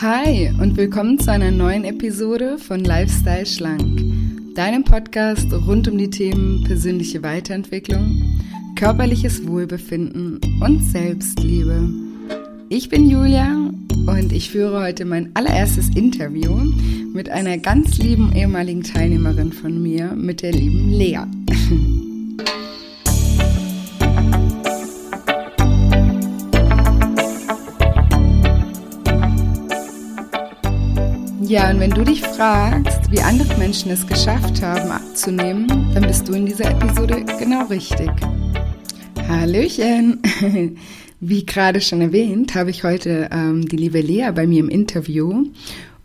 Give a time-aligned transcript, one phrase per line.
[0.00, 4.02] Hi und willkommen zu einer neuen Episode von Lifestyle Schlank,
[4.56, 8.40] deinem Podcast rund um die Themen persönliche Weiterentwicklung,
[8.74, 11.88] körperliches Wohlbefinden und Selbstliebe.
[12.70, 13.70] Ich bin Julia
[14.06, 16.56] und ich führe heute mein allererstes Interview
[17.14, 21.20] mit einer ganz lieben ehemaligen Teilnehmerin von mir, mit der lieben Lea.
[31.54, 36.26] Ja, und wenn du dich fragst, wie andere Menschen es geschafft haben, abzunehmen, dann bist
[36.26, 38.10] du in dieser Episode genau richtig.
[39.28, 40.20] Hallöchen!
[41.20, 45.44] Wie gerade schon erwähnt, habe ich heute ähm, die liebe Lea bei mir im Interview.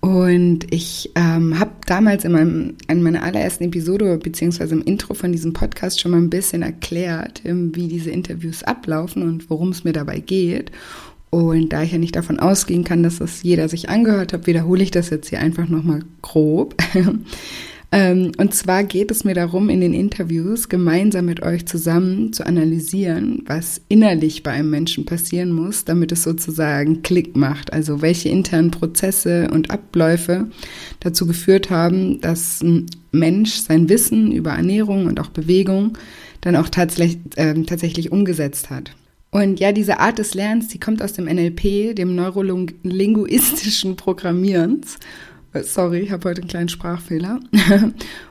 [0.01, 5.31] Und ich ähm, habe damals in, meinem, in meiner allerersten Episode beziehungsweise im Intro von
[5.31, 9.83] diesem Podcast schon mal ein bisschen erklärt, ähm, wie diese Interviews ablaufen und worum es
[9.83, 10.71] mir dabei geht.
[11.29, 14.81] Und da ich ja nicht davon ausgehen kann, dass das jeder sich angehört hat, wiederhole
[14.81, 16.75] ich das jetzt hier einfach nochmal grob.
[17.91, 22.45] Ähm, und zwar geht es mir darum, in den Interviews gemeinsam mit euch zusammen zu
[22.45, 27.73] analysieren, was innerlich bei einem Menschen passieren muss, damit es sozusagen Klick macht.
[27.73, 30.49] Also welche internen Prozesse und Abläufe
[30.99, 35.97] dazu geführt haben, dass ein Mensch sein Wissen über Ernährung und auch Bewegung
[36.41, 38.91] dann auch tatsächlich, äh, tatsächlich umgesetzt hat.
[39.31, 44.97] Und ja, diese Art des Lernens, die kommt aus dem NLP, dem neurolinguistischen Programmierens.
[45.53, 47.39] Äh, sorry, ich habe heute einen kleinen Sprachfehler.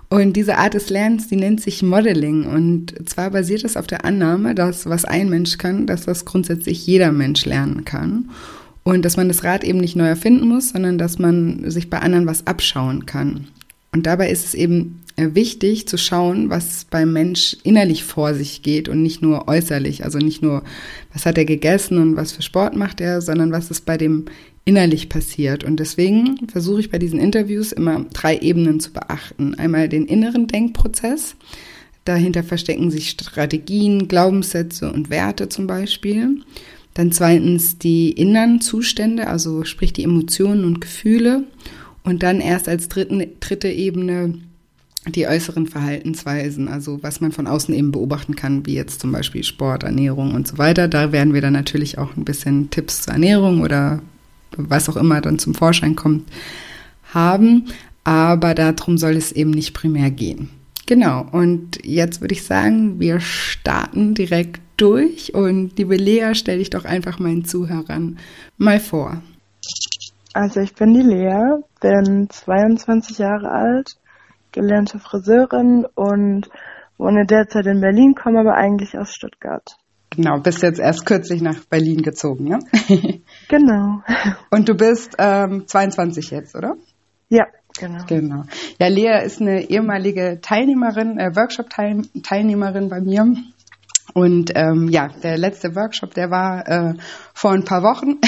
[0.09, 2.47] Und diese Art des Lernens, die nennt sich Modeling.
[2.47, 6.87] Und zwar basiert es auf der Annahme, dass was ein Mensch kann, dass das grundsätzlich
[6.87, 8.31] jeder Mensch lernen kann.
[8.85, 11.99] Und dass man das Rad eben nicht neu erfinden muss, sondern dass man sich bei
[11.99, 13.49] anderen was abschauen kann.
[13.93, 18.89] Und dabei ist es eben wichtig zu schauen, was beim Mensch innerlich vor sich geht
[18.89, 20.05] und nicht nur äußerlich.
[20.05, 20.63] Also nicht nur,
[21.13, 24.27] was hat er gegessen und was für Sport macht er, sondern was ist bei dem
[24.65, 25.65] innerlich passiert.
[25.65, 29.55] Und deswegen versuche ich bei diesen Interviews immer drei Ebenen zu beachten.
[29.55, 31.37] Einmal den inneren Denkprozess.
[32.05, 36.43] Dahinter verstecken sich Strategien, Glaubenssätze und Werte zum Beispiel.
[36.95, 41.45] Dann zweitens die inneren Zustände, also sprich die Emotionen und Gefühle.
[42.03, 44.35] Und dann erst als dritten, dritte Ebene
[45.13, 49.45] die äußeren Verhaltensweisen, also was man von außen eben beobachten kann, wie jetzt zum Beispiel
[49.45, 50.89] Sport, Ernährung und so weiter.
[50.89, 54.01] Da werden wir dann natürlich auch ein bisschen Tipps zur Ernährung oder
[54.57, 56.29] was auch immer dann zum Vorschein kommt,
[57.13, 57.67] haben.
[58.05, 60.49] Aber darum soll es eben nicht primär gehen.
[60.87, 66.71] Genau, und jetzt würde ich sagen, wir starten direkt durch und liebe Lea, stell dich
[66.71, 68.19] doch einfach meinen Zuhörern
[68.57, 69.21] mal vor.
[70.33, 73.97] Also ich bin die Lea, bin 22 Jahre alt,
[74.59, 76.49] gelernte Friseurin und
[76.99, 79.77] wohne derzeit in Berlin, komme aber eigentlich aus Stuttgart.
[80.11, 82.59] Genau, bist jetzt erst kürzlich nach Berlin gezogen, ne?
[83.49, 84.03] genau.
[84.51, 86.75] Und du bist ähm, 22 jetzt, oder?
[87.29, 87.45] Ja,
[87.79, 88.05] genau.
[88.09, 88.43] Genau.
[88.81, 93.33] Ja, Lea ist eine ehemalige Teilnehmerin, äh, Workshop-Teilnehmerin bei mir.
[94.15, 96.95] Und ähm, ja, der letzte Workshop, der war äh,
[97.35, 98.19] vor ein paar Wochen.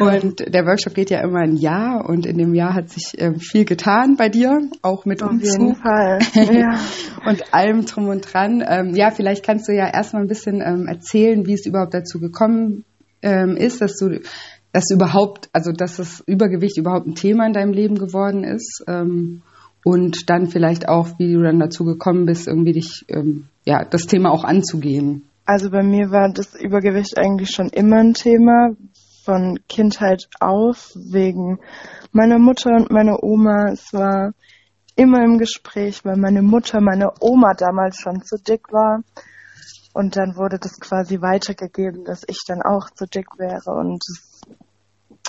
[0.00, 3.38] und der Workshop geht ja immer ein Jahr und in dem Jahr hat sich äh,
[3.38, 5.60] viel getan bei dir, auch mit Auf Umzug.
[5.60, 6.18] jeden Fall.
[6.54, 6.78] Ja.
[7.26, 8.62] und allem drum und dran.
[8.66, 12.20] Ähm, ja, vielleicht kannst du ja erstmal ein bisschen ähm, erzählen, wie es überhaupt dazu
[12.20, 12.84] gekommen
[13.22, 14.20] ähm, ist, dass du
[14.72, 18.82] dass überhaupt, also dass das Übergewicht überhaupt ein Thema in deinem Leben geworden ist.
[18.88, 19.42] Ähm,
[19.84, 24.06] und dann vielleicht auch, wie du dann dazu gekommen bist, irgendwie dich, ähm, ja, das
[24.06, 25.28] Thema auch anzugehen.
[25.44, 28.70] Also bei mir war das Übergewicht eigentlich schon immer ein Thema,
[29.24, 31.58] von Kindheit auf, wegen
[32.12, 33.70] meiner Mutter und meiner Oma.
[33.72, 34.32] Es war
[34.96, 39.02] immer im Gespräch, weil meine Mutter, meine Oma damals schon zu dick war.
[39.94, 43.78] Und dann wurde das quasi weitergegeben, dass ich dann auch zu dick wäre.
[43.78, 44.42] Und es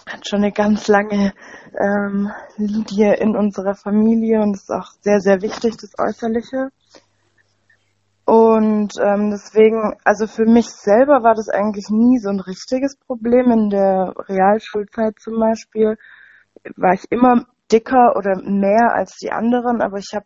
[0.08, 1.34] hat schon eine ganz lange
[1.80, 6.70] ähm, Linie in unserer Familie und ist auch sehr, sehr wichtig, das Äußerliche.
[8.26, 13.52] Und ähm, deswegen, also für mich selber war das eigentlich nie so ein richtiges Problem.
[13.52, 15.98] In der Realschulzeit zum Beispiel
[16.76, 20.26] war ich immer dicker oder mehr als die anderen, aber ich habe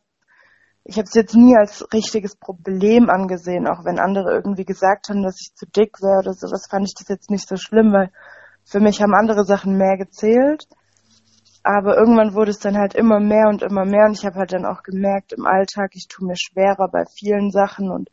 [0.86, 5.22] ich habe es jetzt nie als richtiges Problem angesehen, auch wenn andere irgendwie gesagt haben,
[5.22, 8.12] dass ich zu dick wäre oder sowas, fand ich das jetzt nicht so schlimm, weil
[8.70, 10.68] für mich haben andere Sachen mehr gezählt.
[11.64, 14.54] Aber irgendwann wurde es dann halt immer mehr und immer mehr und ich habe halt
[14.54, 18.10] dann auch gemerkt im Alltag, ich tue mir schwerer bei vielen Sachen und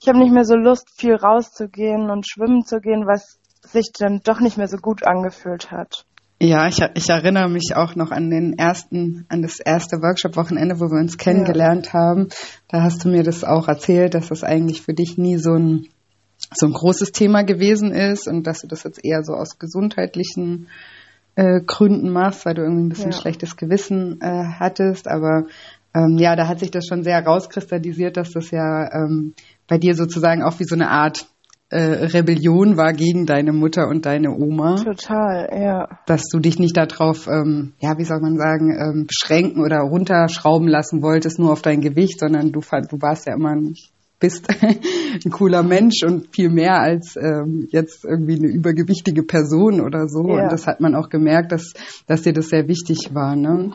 [0.00, 4.20] ich habe nicht mehr so Lust, viel rauszugehen und schwimmen zu gehen, was sich dann
[4.22, 6.04] doch nicht mehr so gut angefühlt hat.
[6.40, 10.84] Ja, ich, ich erinnere mich auch noch an den ersten, an das erste Workshop-Wochenende, wo
[10.84, 11.92] wir uns kennengelernt ja.
[11.94, 12.28] haben.
[12.68, 15.88] Da hast du mir das auch erzählt, dass das eigentlich für dich nie so ein
[16.54, 20.68] so ein großes Thema gewesen ist und dass du das jetzt eher so aus gesundheitlichen
[21.34, 23.18] äh, Gründen machst, weil du irgendwie ein bisschen ja.
[23.18, 25.08] schlechtes Gewissen äh, hattest.
[25.08, 25.46] Aber
[25.94, 29.34] ähm, ja, da hat sich das schon sehr rauskristallisiert, dass das ja ähm,
[29.66, 31.26] bei dir sozusagen auch wie so eine Art
[31.70, 34.76] äh, Rebellion war gegen deine Mutter und deine Oma.
[34.76, 35.88] Total, ja.
[36.06, 40.66] Dass du dich nicht darauf, ähm, ja, wie soll man sagen, ähm, beschränken oder runterschrauben
[40.66, 43.74] lassen wolltest, nur auf dein Gewicht, sondern du, du warst ja immer ein,
[44.20, 50.08] bist ein cooler Mensch und viel mehr als ähm, jetzt irgendwie eine übergewichtige Person oder
[50.08, 50.28] so.
[50.28, 50.42] Ja.
[50.44, 51.72] Und das hat man auch gemerkt, dass,
[52.06, 53.72] dass dir das sehr wichtig war, ne?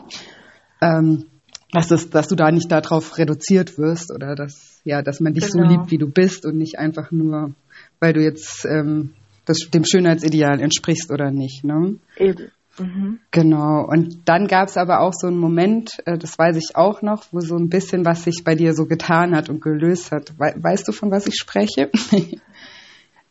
[0.82, 1.26] Ähm,
[1.72, 5.50] dass, es, dass du da nicht darauf reduziert wirst oder dass, ja, dass man dich
[5.50, 5.64] genau.
[5.66, 7.54] so liebt, wie du bist und nicht einfach nur
[8.00, 9.14] weil du jetzt ähm,
[9.44, 11.64] das, dem Schönheitsideal entsprichst oder nicht.
[11.64, 11.96] Ne?
[12.18, 12.50] Eben.
[12.78, 13.20] Mhm.
[13.30, 13.86] Genau.
[13.86, 17.24] Und dann gab es aber auch so einen Moment, äh, das weiß ich auch noch,
[17.32, 20.38] wo so ein bisschen was sich bei dir so getan hat und gelöst hat.
[20.38, 21.90] We weißt du, von was ich spreche?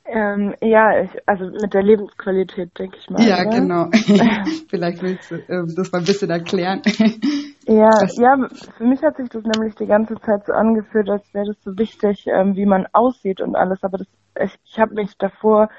[0.06, 3.26] Ähm, ja, ich, also mit der Lebensqualität, denke ich mal.
[3.26, 3.50] Ja, oder?
[3.50, 3.86] genau.
[4.70, 6.82] Vielleicht willst du äh, das mal ein bisschen erklären.
[7.66, 8.48] ja, ja,
[8.78, 11.78] für mich hat sich das nämlich die ganze Zeit so angefühlt, als wäre das so
[11.78, 13.82] wichtig, ähm, wie man aussieht und alles.
[13.82, 14.08] Aber das,
[14.44, 15.70] ich, ich habe mich davor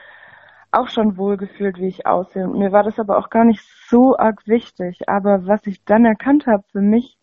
[0.74, 2.46] auch schon wohl gefühlt, wie ich aussehe.
[2.46, 5.08] Mir war das aber auch gar nicht so arg wichtig.
[5.08, 7.18] Aber was ich dann erkannt habe für mich,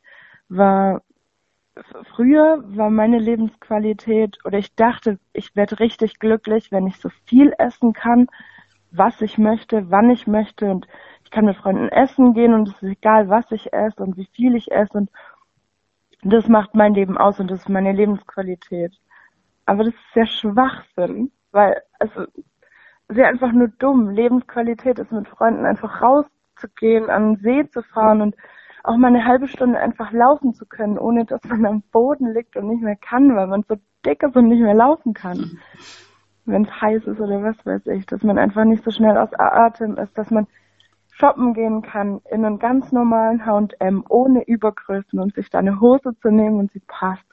[0.49, 1.01] war
[2.15, 7.53] früher war meine Lebensqualität oder ich dachte, ich werde richtig glücklich, wenn ich so viel
[7.57, 8.27] essen kann,
[8.91, 10.87] was ich möchte, wann ich möchte und
[11.23, 14.27] ich kann mit Freunden essen gehen und es ist egal, was ich esse und wie
[14.33, 15.09] viel ich esse und
[16.23, 18.93] das macht mein Leben aus und das ist meine Lebensqualität.
[19.65, 22.25] Aber das ist sehr Schwachsinn, weil also
[23.13, 24.09] sehr einfach nur dumm.
[24.09, 28.35] Lebensqualität ist mit Freunden einfach rauszugehen, an den See zu fahren und
[28.83, 32.57] auch mal eine halbe Stunde einfach laufen zu können, ohne dass man am Boden liegt
[32.57, 33.75] und nicht mehr kann, weil man so
[34.05, 35.59] dick ist und nicht mehr laufen kann.
[36.45, 39.29] Wenn es heiß ist oder was weiß ich, dass man einfach nicht so schnell aus
[39.37, 40.47] Atem ist, dass man
[41.11, 46.15] shoppen gehen kann in einem ganz normalen H&M ohne Übergrößen und sich da eine Hose
[46.19, 47.25] zu nehmen und sie passt.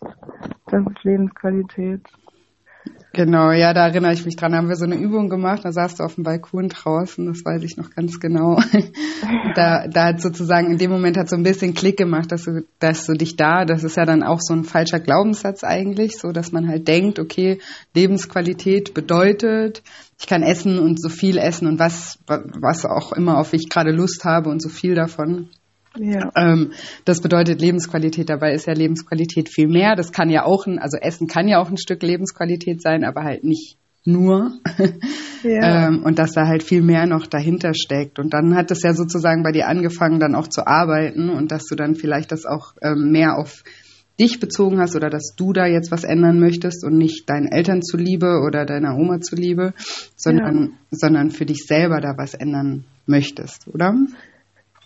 [0.67, 2.03] Das ist Lebensqualität.
[3.14, 4.52] Genau, ja, da erinnere ich mich dran.
[4.52, 7.43] Da haben wir so eine Übung gemacht, da saß du auf dem Balkon draußen, das
[7.43, 8.60] weiß ich noch ganz genau.
[9.55, 12.66] da, da hat sozusagen in dem Moment hat so ein bisschen Klick gemacht, dass du,
[12.78, 16.32] dass du dich da, das ist ja dann auch so ein falscher Glaubenssatz eigentlich, so
[16.32, 17.60] dass man halt denkt, okay,
[17.94, 19.82] Lebensqualität bedeutet,
[20.20, 23.90] ich kann essen und so viel essen und was, was auch immer, auf ich gerade
[23.90, 25.49] Lust habe und so viel davon.
[26.00, 26.31] Ja.
[26.37, 26.73] Ähm,
[27.05, 28.29] das bedeutet Lebensqualität.
[28.29, 29.97] Dabei ist ja Lebensqualität viel mehr.
[29.97, 33.23] Das kann ja auch ein, also Essen kann ja auch ein Stück Lebensqualität sein, aber
[33.23, 34.53] halt nicht nur.
[35.43, 35.89] Ja.
[35.89, 38.19] ähm, und dass da halt viel mehr noch dahinter steckt.
[38.19, 41.67] Und dann hat es ja sozusagen bei dir angefangen, dann auch zu arbeiten und dass
[41.67, 43.62] du dann vielleicht das auch ähm, mehr auf
[44.19, 47.83] dich bezogen hast oder dass du da jetzt was ändern möchtest und nicht deinen Eltern
[47.83, 49.75] zuliebe oder deiner Oma zuliebe,
[50.17, 50.71] sondern, ja.
[50.91, 53.94] sondern für dich selber da was ändern möchtest, oder?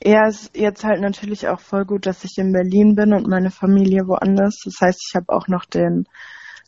[0.05, 3.53] Ja, ist jetzt halt natürlich auch voll gut, dass ich in Berlin bin und meine
[3.53, 4.61] Familie woanders.
[4.65, 6.09] Das heißt, ich habe auch noch den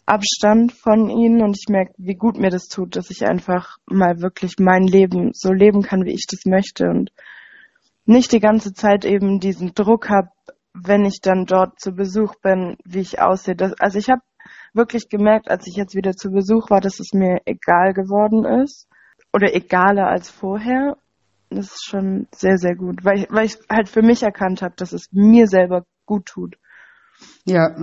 [0.06, 4.20] Abstand von ihnen und ich merke, wie gut mir das tut, dass ich einfach mal
[4.20, 7.10] wirklich mein Leben so leben kann, wie ich das möchte und
[8.06, 10.28] nicht die ganze Zeit eben diesen Druck habe,
[10.72, 13.56] wenn ich dann dort zu Besuch bin, wie ich aussehe.
[13.56, 14.22] Das, also ich habe
[14.74, 18.86] wirklich gemerkt, als ich jetzt wieder zu Besuch war, dass es mir egal geworden ist
[19.32, 20.96] oder egaler als vorher
[21.54, 24.74] das ist schon sehr, sehr gut, weil ich, weil ich halt für mich erkannt habe,
[24.76, 26.56] dass es mir selber gut tut.
[27.44, 27.76] Ja,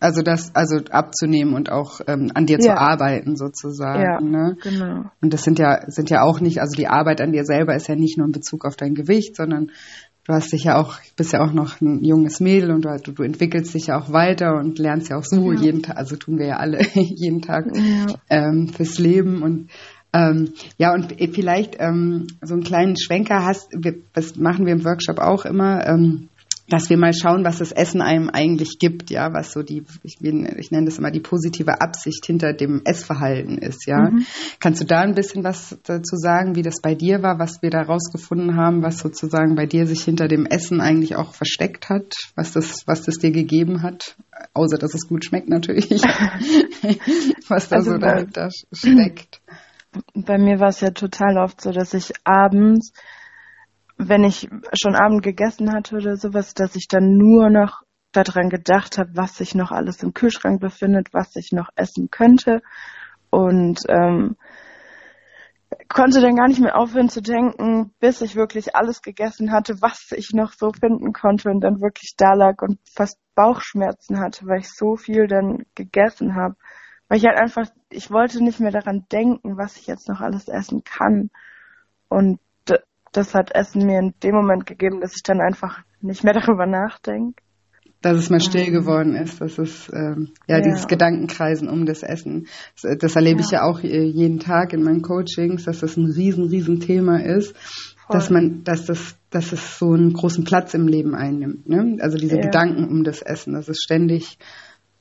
[0.00, 2.74] also das, also abzunehmen und auch ähm, an dir ja.
[2.74, 4.02] zu arbeiten sozusagen.
[4.02, 4.56] Ja, ne?
[4.62, 5.10] genau.
[5.22, 7.88] Und das sind ja, sind ja auch nicht, also die Arbeit an dir selber ist
[7.88, 9.70] ja nicht nur in Bezug auf dein Gewicht, sondern
[10.26, 13.22] du hast dich ja auch, bist ja auch noch ein junges Mädel und du, du
[13.22, 15.60] entwickelst dich ja auch weiter und lernst ja auch so ja.
[15.60, 17.66] jeden Tag, also tun wir ja alle jeden Tag
[18.28, 19.70] ähm, fürs Leben und
[20.14, 24.84] ähm, ja, und vielleicht ähm, so einen kleinen Schwenker hast, wir, das machen wir im
[24.84, 26.28] Workshop auch immer, ähm,
[26.68, 30.16] dass wir mal schauen, was das Essen einem eigentlich gibt, ja, was so die, ich,
[30.22, 34.10] ich nenne das immer die positive Absicht hinter dem Essverhalten ist, ja.
[34.10, 34.24] Mhm.
[34.60, 37.70] Kannst du da ein bisschen was dazu sagen, wie das bei dir war, was wir
[37.70, 42.14] da rausgefunden haben, was sozusagen bei dir sich hinter dem Essen eigentlich auch versteckt hat,
[42.34, 44.16] was das, was das dir gegeben hat,
[44.54, 45.90] außer dass es gut schmeckt natürlich,
[47.48, 49.40] was da also so dahinter steckt
[50.14, 52.92] bei mir war es ja total oft so, dass ich abends,
[53.96, 57.82] wenn ich schon Abend gegessen hatte oder sowas, dass ich dann nur noch
[58.12, 62.62] daran gedacht habe, was sich noch alles im Kühlschrank befindet, was ich noch essen könnte
[63.30, 64.36] und ähm,
[65.88, 70.12] konnte dann gar nicht mehr aufhören zu denken, bis ich wirklich alles gegessen hatte, was
[70.12, 74.60] ich noch so finden konnte und dann wirklich da lag und fast Bauchschmerzen hatte, weil
[74.60, 76.54] ich so viel dann gegessen habe.
[77.14, 80.48] Weil ich halt einfach, ich wollte nicht mehr daran denken, was ich jetzt noch alles
[80.48, 81.30] essen kann.
[82.08, 82.40] Und
[83.12, 86.66] das hat Essen mir in dem Moment gegeben, dass ich dann einfach nicht mehr darüber
[86.66, 87.40] nachdenke.
[88.02, 92.02] Dass es mal still geworden ist, dass es ähm, ja, ja, dieses Gedankenkreisen um das
[92.02, 92.48] Essen.
[92.82, 93.46] Das, das erlebe ja.
[93.46, 97.24] ich ja auch äh, jeden Tag in meinen Coachings, dass das ein riesen, riesen Thema
[97.24, 98.16] ist, Voll.
[98.16, 101.68] dass man, dass das, dass es so einen großen Platz im Leben einnimmt.
[101.68, 101.96] Ne?
[102.00, 102.42] Also diese ja.
[102.42, 104.36] Gedanken um das Essen, dass es ständig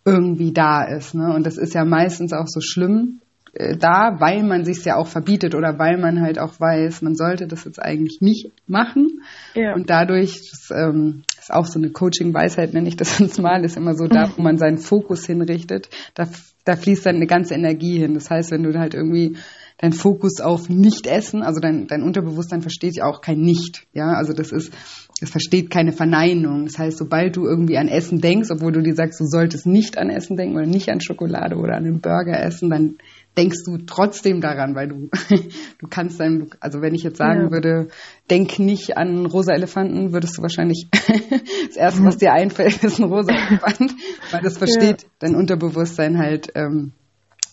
[0.05, 1.15] irgendwie da ist.
[1.15, 1.33] Ne?
[1.33, 3.21] Und das ist ja meistens auch so schlimm,
[3.53, 7.15] äh, da, weil man sich ja auch verbietet oder weil man halt auch weiß, man
[7.15, 9.21] sollte das jetzt eigentlich nicht machen.
[9.53, 9.75] Ja.
[9.75, 13.77] Und dadurch, das ähm, ist auch so eine Coaching-Weisheit, nenne ich das jetzt mal, ist
[13.77, 16.27] immer so da, wo man seinen Fokus hinrichtet, da,
[16.65, 18.15] da fließt dann eine ganze Energie hin.
[18.15, 19.37] Das heißt, wenn du halt irgendwie
[19.77, 23.85] dein Fokus auf Nicht-Essen, also dein, dein Unterbewusstsein versteht ja auch kein Nicht.
[23.93, 24.73] Ja, also das ist,
[25.21, 26.65] es versteht keine Verneinung.
[26.65, 29.97] Das heißt, sobald du irgendwie an Essen denkst, obwohl du dir sagst, du solltest nicht
[29.97, 32.97] an Essen denken oder nicht an Schokolade oder an einen Burger essen, dann
[33.37, 35.09] denkst du trotzdem daran, weil du,
[35.79, 37.51] du kannst dann, also wenn ich jetzt sagen ja.
[37.51, 37.87] würde,
[38.29, 40.87] denk nicht an rosa Elefanten, würdest du wahrscheinlich
[41.67, 43.95] das erste, was dir einfällt, ist ein rosa Elefant,
[44.31, 45.09] weil das versteht ja.
[45.19, 46.93] dein Unterbewusstsein halt ähm,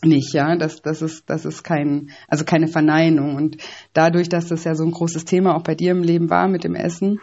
[0.02, 3.36] nicht, ja, das, das ist, das ist kein, also keine Verneinung.
[3.36, 3.58] Und
[3.92, 6.64] dadurch, dass das ja so ein großes Thema auch bei dir im Leben war mit
[6.64, 7.20] dem Essen,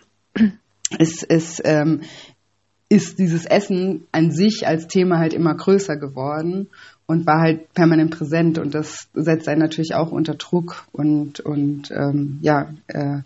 [0.99, 2.01] ist, ist, ähm,
[2.89, 6.69] ist dieses Essen an sich als Thema halt immer größer geworden
[7.05, 8.57] und war halt permanent präsent.
[8.59, 13.19] Und das setzt einen natürlich auch unter Druck und und ähm, ja äh,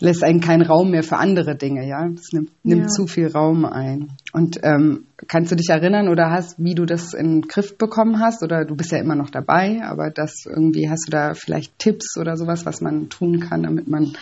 [0.00, 2.08] lässt einen keinen Raum mehr für andere Dinge, ja.
[2.08, 2.88] Das nimmt, nimmt ja.
[2.88, 4.12] zu viel Raum ein.
[4.32, 8.18] Und ähm, kannst du dich erinnern oder hast, wie du das in den Griff bekommen
[8.20, 8.42] hast?
[8.42, 12.16] Oder du bist ja immer noch dabei, aber das irgendwie hast du da vielleicht Tipps
[12.18, 14.16] oder sowas, was man tun kann, damit man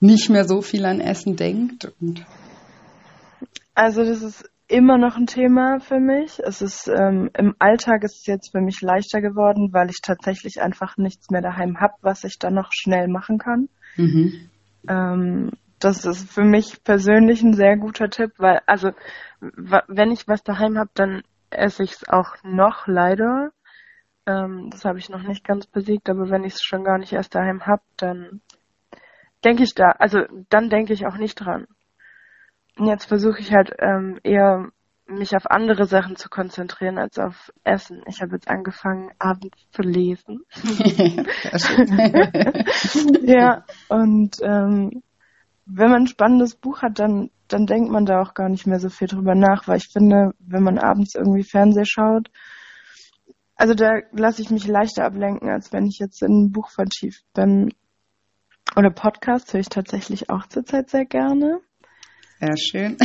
[0.00, 1.92] nicht mehr so viel an Essen denkt?
[2.00, 2.24] Und
[3.74, 6.38] also das ist immer noch ein Thema für mich.
[6.42, 10.60] Es ist ähm, im Alltag ist es jetzt für mich leichter geworden, weil ich tatsächlich
[10.60, 13.68] einfach nichts mehr daheim habe, was ich dann noch schnell machen kann.
[13.96, 14.50] Mhm.
[14.88, 18.92] Ähm, das ist für mich persönlich ein sehr guter Tipp, weil also
[19.40, 23.52] wenn ich was daheim habe, dann esse ich es auch noch leider.
[24.26, 27.12] Ähm, das habe ich noch nicht ganz besiegt, aber wenn ich es schon gar nicht
[27.12, 28.40] erst daheim habe, dann
[29.44, 31.66] denke ich da, also dann denke ich auch nicht dran.
[32.78, 34.70] Jetzt versuche ich halt ähm, eher
[35.06, 38.02] mich auf andere Sachen zu konzentrieren als auf Essen.
[38.06, 40.44] Ich habe jetzt angefangen, abends zu lesen.
[43.22, 45.02] ja, und ähm,
[45.66, 48.80] wenn man ein spannendes Buch hat, dann, dann denkt man da auch gar nicht mehr
[48.80, 52.30] so viel drüber nach, weil ich finde, wenn man abends irgendwie Fernseh schaut,
[53.56, 57.24] also da lasse ich mich leichter ablenken, als wenn ich jetzt in ein Buch vertieft
[57.34, 57.72] bin.
[58.76, 61.60] Oder Podcasts höre ich tatsächlich auch zurzeit sehr gerne.
[62.44, 62.96] Sehr schön.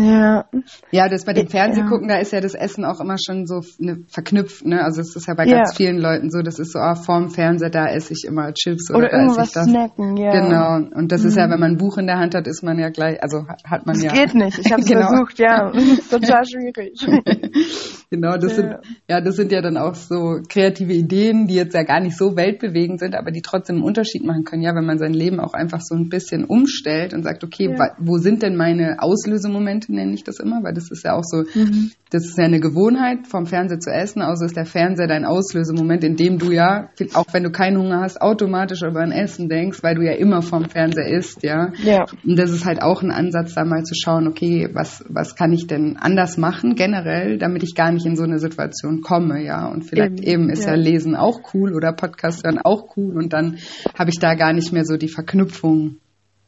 [0.00, 0.44] ja.
[0.90, 2.16] Ja, das bei dem Fernsehgucken, ja.
[2.16, 4.82] da ist ja das Essen auch immer schon so ne, verknüpft, ne?
[4.82, 5.58] Also es ist ja bei ja.
[5.58, 8.90] ganz vielen Leuten so, das ist so, ah, vorm Fernseher, da esse ich immer Chips
[8.90, 9.64] oder, oder da irgendwas esse ich das.
[9.66, 10.30] snacken, ja.
[10.30, 10.96] Genau.
[10.96, 11.28] Und das mhm.
[11.28, 11.52] ist ja, mhm.
[11.52, 13.94] wenn man ein Buch in der Hand hat, ist man ja gleich, also hat man
[13.94, 14.12] das ja.
[14.12, 14.58] geht nicht.
[14.58, 15.08] Ich habe genau.
[15.08, 15.70] versucht, ja.
[16.10, 17.00] Total schwierig.
[18.10, 18.56] genau, das ja.
[18.56, 18.76] sind,
[19.08, 22.36] ja, das sind ja dann auch so kreative Ideen, die jetzt ja gar nicht so
[22.36, 25.54] weltbewegend sind, aber die trotzdem einen Unterschied machen können, ja, wenn man sein Leben auch
[25.54, 30.24] einfach so ein bisschen umstellt und sagt, okay, wo sind denn meine Auslösemomente, nenne ich
[30.24, 31.90] das immer, weil das ist ja auch so, mhm.
[32.10, 36.04] das ist ja eine Gewohnheit, vom Fernseher zu essen, also ist der Fernseher dein Auslösemoment,
[36.04, 39.82] in dem du ja, auch wenn du keinen Hunger hast, automatisch über ein Essen denkst,
[39.82, 41.72] weil du ja immer vom Fernseher isst, ja.
[41.82, 42.04] ja.
[42.24, 45.52] Und das ist halt auch ein Ansatz, da mal zu schauen, okay, was, was kann
[45.52, 49.66] ich denn anders machen, generell, damit ich gar nicht in so eine Situation komme, ja.
[49.66, 50.70] Und vielleicht eben, eben ist ja.
[50.70, 53.58] ja Lesen auch cool oder Podcast hören auch cool und dann
[53.98, 55.96] habe ich da gar nicht mehr so die Verknüpfung.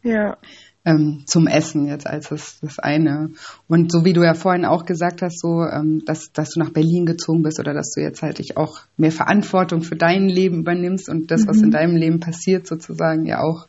[0.02, 0.36] Ja
[0.84, 3.30] ähm, zum Essen jetzt als das, das eine.
[3.68, 6.70] Und so wie du ja vorhin auch gesagt hast, so, ähm, dass, dass du nach
[6.70, 10.60] Berlin gezogen bist oder dass du jetzt halt dich auch mehr Verantwortung für dein Leben
[10.60, 11.48] übernimmst und das, mhm.
[11.48, 11.72] was in mhm.
[11.72, 13.66] deinem Leben passiert, sozusagen ja auch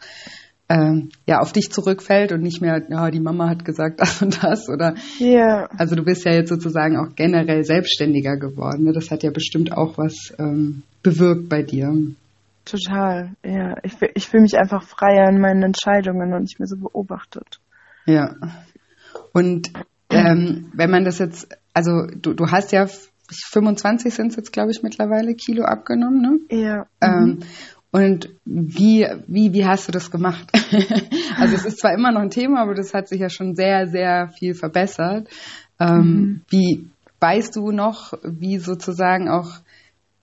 [0.70, 4.44] ähm, ja auf dich zurückfällt und nicht mehr, ja, die Mama hat gesagt das und
[4.44, 5.70] das oder yeah.
[5.78, 8.86] also du bist ja jetzt sozusagen auch generell selbstständiger geworden.
[8.86, 8.94] Ne?
[8.94, 11.94] Das hat ja bestimmt auch was ähm, bewirkt bei dir.
[12.66, 13.76] Total, ja.
[13.84, 17.60] Ich, ich fühle mich einfach freier in meinen Entscheidungen und nicht mehr so beobachtet.
[18.06, 18.36] Ja.
[19.34, 19.72] Und
[20.10, 22.88] ähm, wenn man das jetzt, also du, du hast ja
[23.30, 26.40] 25 sind es jetzt, glaube ich, mittlerweile Kilo abgenommen, ne?
[26.50, 26.86] Ja.
[27.02, 27.40] Ähm, mhm.
[27.92, 30.50] und wie, wie, wie hast du das gemacht?
[31.38, 33.88] also es ist zwar immer noch ein Thema, aber das hat sich ja schon sehr,
[33.88, 35.28] sehr viel verbessert.
[35.80, 36.42] Ähm, mhm.
[36.50, 36.88] Wie
[37.20, 39.60] weißt du noch, wie sozusagen auch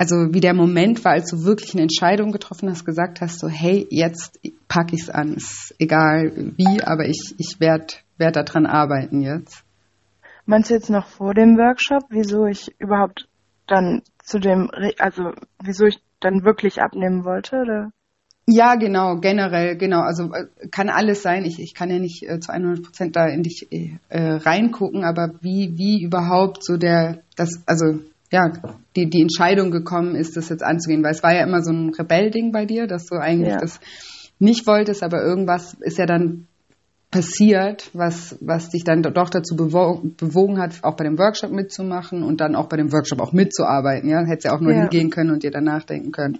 [0.00, 3.48] also wie der Moment war, als du wirklich eine Entscheidung getroffen hast, gesagt hast, so
[3.48, 8.64] hey, jetzt packe ich es an, ist egal wie, aber ich, ich werde werd daran
[8.64, 9.62] arbeiten jetzt.
[10.46, 13.28] Meinst du jetzt noch vor dem Workshop, wieso ich überhaupt
[13.66, 17.90] dann zu dem, also wieso ich dann wirklich abnehmen wollte, oder?
[18.46, 20.00] Ja, genau, generell, genau.
[20.00, 21.44] Also äh, kann alles sein.
[21.44, 25.34] Ich, ich kann ja nicht äh, zu 100 Prozent da in dich äh, reingucken, aber
[25.42, 28.00] wie, wie überhaupt so der, das, also
[28.32, 28.52] ja,
[28.96, 31.90] die, die Entscheidung gekommen ist, das jetzt anzugehen, weil es war ja immer so ein
[31.90, 33.58] Rebellding bei dir, dass du eigentlich ja.
[33.58, 33.80] das
[34.38, 36.46] nicht wolltest, aber irgendwas ist ja dann
[37.10, 42.40] passiert, was, was dich dann doch dazu bewogen hat, auch bei dem Workshop mitzumachen und
[42.40, 44.08] dann auch bei dem Workshop auch mitzuarbeiten.
[44.08, 44.82] Ja, hättest ja auch nur ja.
[44.82, 46.38] hingehen können und dir danach denken können,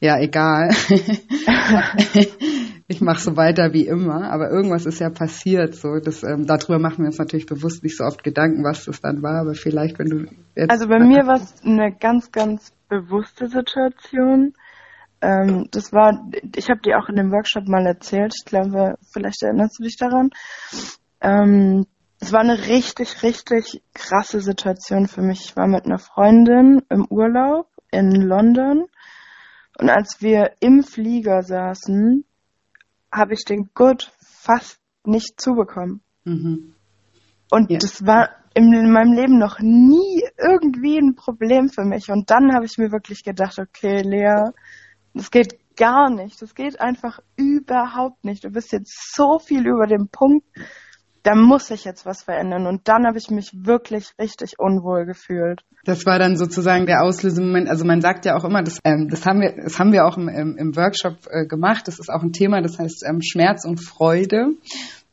[0.00, 0.70] ja, egal.
[2.92, 5.74] ich mache so weiter wie immer, aber irgendwas ist ja passiert.
[5.74, 9.00] So, das, ähm, darüber machen wir uns natürlich bewusst nicht so oft Gedanken, was das
[9.00, 10.70] dann war, aber vielleicht, wenn du jetzt.
[10.70, 14.54] Also bei mir war es eine ganz, ganz bewusste Situation.
[15.20, 19.42] Ähm, das war, ich habe dir auch in dem Workshop mal erzählt, ich glaube, vielleicht
[19.42, 20.30] erinnerst du dich daran.
[21.20, 21.86] Ähm,
[22.20, 25.46] es war eine richtig, richtig krasse Situation für mich.
[25.46, 28.86] Ich war mit einer Freundin im Urlaub in London
[29.78, 32.24] und als wir im Flieger saßen,
[33.12, 36.02] habe ich den Gurt fast nicht zubekommen.
[36.24, 36.74] Mhm.
[37.50, 37.78] Und ja.
[37.78, 42.10] das war in, in meinem Leben noch nie irgendwie ein Problem für mich.
[42.10, 44.50] Und dann habe ich mir wirklich gedacht, okay, Lea,
[45.14, 46.40] das geht gar nicht.
[46.40, 48.44] Das geht einfach überhaupt nicht.
[48.44, 50.46] Du bist jetzt so viel über dem Punkt,
[51.22, 52.66] da muss sich jetzt was verändern.
[52.66, 55.62] Und dann habe ich mich wirklich richtig unwohl gefühlt.
[55.84, 57.68] Das war dann sozusagen der Auslösemoment.
[57.68, 60.16] Also man sagt ja auch immer, das, ähm, das haben wir, das haben wir auch
[60.16, 61.88] im, im, im Workshop äh, gemacht.
[61.88, 64.50] Das ist auch ein Thema, das heißt ähm, Schmerz und Freude.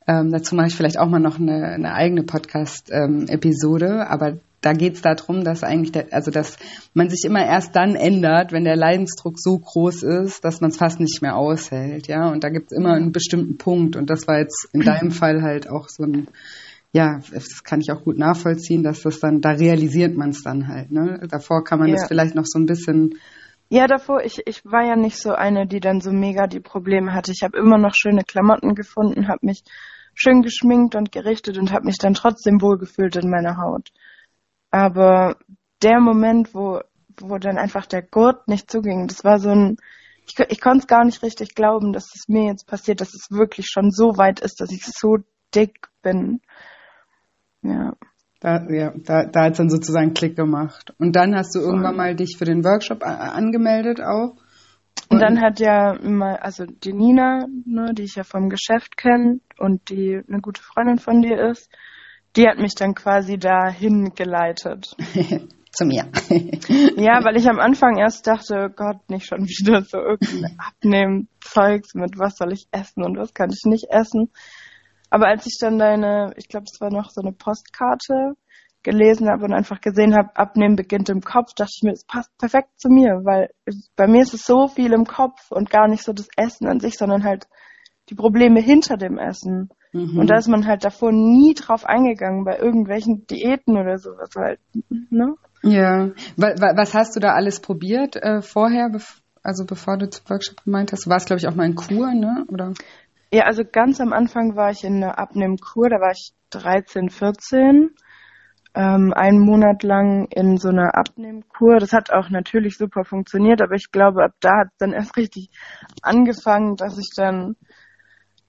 [0.10, 3.86] Ähm, dazu mache ich vielleicht auch mal noch eine, eine eigene Podcast-Episode.
[3.86, 6.58] Ähm, Aber da geht es darum, dass eigentlich, der, also dass
[6.96, 10.78] man sich immer erst dann ändert, wenn der Leidensdruck so groß ist, dass man es
[10.78, 12.28] fast nicht mehr aushält, ja.
[12.32, 13.96] Und da gibt es immer einen bestimmten Punkt.
[13.96, 16.28] Und das war jetzt in deinem Fall halt auch so ein,
[16.92, 20.68] ja, das kann ich auch gut nachvollziehen, dass das dann, da realisiert man es dann
[20.68, 20.90] halt.
[20.90, 21.22] Ne?
[21.30, 21.98] Davor kann man ja.
[21.98, 23.14] das vielleicht noch so ein bisschen.
[23.70, 27.14] Ja, davor, ich, ich war ja nicht so eine, die dann so mega die Probleme
[27.14, 27.32] hatte.
[27.32, 29.62] Ich habe immer noch schöne Klamotten gefunden, habe mich
[30.20, 33.90] schön geschminkt und gerichtet und habe mich dann trotzdem wohlgefühlt in meiner Haut.
[34.70, 35.38] Aber
[35.82, 36.82] der Moment, wo,
[37.20, 39.78] wo dann einfach der Gurt nicht zuging, das war so ein,
[40.26, 43.32] ich, ich konnte es gar nicht richtig glauben, dass es mir jetzt passiert, dass es
[43.32, 45.18] wirklich schon so weit ist, dass ich so
[45.56, 46.42] dick bin.
[47.62, 47.94] Ja.
[48.42, 50.94] Da, ja, da, da hat es dann sozusagen Klick gemacht.
[50.98, 54.36] Und dann hast du irgendwann mal dich für den Workshop angemeldet auch?
[55.10, 59.40] Und, dann hat ja mal, also die Nina, ne, die ich ja vom Geschäft kenne
[59.58, 61.70] und die eine gute Freundin von dir ist,
[62.36, 64.86] die hat mich dann quasi dahin geleitet.
[65.72, 66.06] Zu mir.
[66.98, 72.18] ja, weil ich am Anfang erst dachte, Gott, nicht schon wieder so irgendein Abnehmen-Zeugs mit
[72.18, 74.32] was soll ich essen und was kann ich nicht essen.
[75.12, 78.36] Aber als ich dann deine, ich glaube, es war noch so eine Postkarte
[78.90, 82.36] gelesen habe und einfach gesehen habe, Abnehmen beginnt im Kopf, dachte ich mir, es passt
[82.40, 83.50] perfekt zu mir, weil
[83.96, 86.80] bei mir ist es so viel im Kopf und gar nicht so das Essen an
[86.80, 87.48] sich, sondern halt
[88.10, 89.70] die Probleme hinter dem Essen.
[89.94, 90.18] Mhm.
[90.18, 94.60] Und da ist man halt davor nie drauf eingegangen bei irgendwelchen Diäten oder sowas halt,
[95.12, 95.36] ne?
[95.62, 96.10] Ja.
[96.38, 98.90] Was hast du da alles probiert äh, vorher,
[99.44, 101.06] also bevor du zum Workshop gemeint hast?
[101.06, 102.46] Du warst, glaube ich, auch mal in Kur, ne?
[102.48, 102.74] Oder?
[103.32, 107.92] Ja, also ganz am Anfang war ich in einer Abnehmkur, da war ich 13, 14.
[108.76, 111.80] Ähm, einen Monat lang in so einer Abnehmkur.
[111.80, 115.18] Das hat auch natürlich super funktioniert, aber ich glaube, ab da hat es dann erst
[115.18, 115.50] richtig
[116.02, 117.56] angefangen, dass ich dann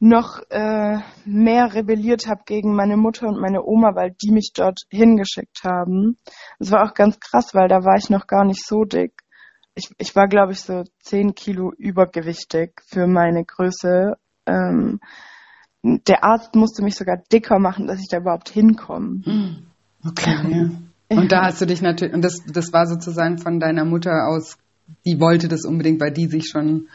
[0.01, 4.81] noch äh, mehr rebelliert habe gegen meine Mutter und meine Oma, weil die mich dort
[4.91, 6.17] hingeschickt haben.
[6.59, 9.13] Das war auch ganz krass, weil da war ich noch gar nicht so dick.
[9.75, 14.17] Ich, ich war, glaube ich, so zehn Kilo übergewichtig für meine Größe.
[14.47, 15.01] Ähm,
[15.83, 19.23] der Arzt musste mich sogar dicker machen, dass ich da überhaupt hinkomme.
[19.25, 19.70] Hm.
[20.07, 20.71] Okay, ja.
[21.17, 24.57] Und da hast du dich natürlich, und das, das war sozusagen von deiner Mutter aus,
[25.05, 26.89] die wollte das unbedingt, weil die sich schon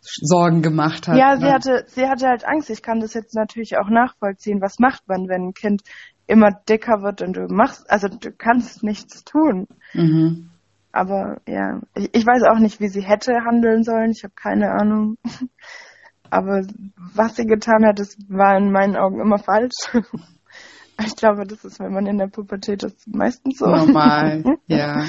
[0.00, 1.18] Sorgen gemacht hat.
[1.18, 1.52] Ja, sie ne?
[1.52, 2.70] hatte, sie hatte halt Angst.
[2.70, 4.62] Ich kann das jetzt natürlich auch nachvollziehen.
[4.62, 5.82] Was macht man, wenn ein Kind
[6.26, 9.66] immer dicker wird und du machst, also du kannst nichts tun.
[9.92, 10.50] Mhm.
[10.92, 14.10] Aber ja, ich, ich weiß auch nicht, wie sie hätte handeln sollen.
[14.10, 15.16] Ich habe keine Ahnung.
[16.30, 16.62] Aber
[17.14, 19.74] was sie getan hat, das war in meinen Augen immer falsch.
[21.04, 23.66] Ich glaube, das ist, wenn man in der Pubertät ist, meistens so.
[23.66, 25.06] Normal, ja.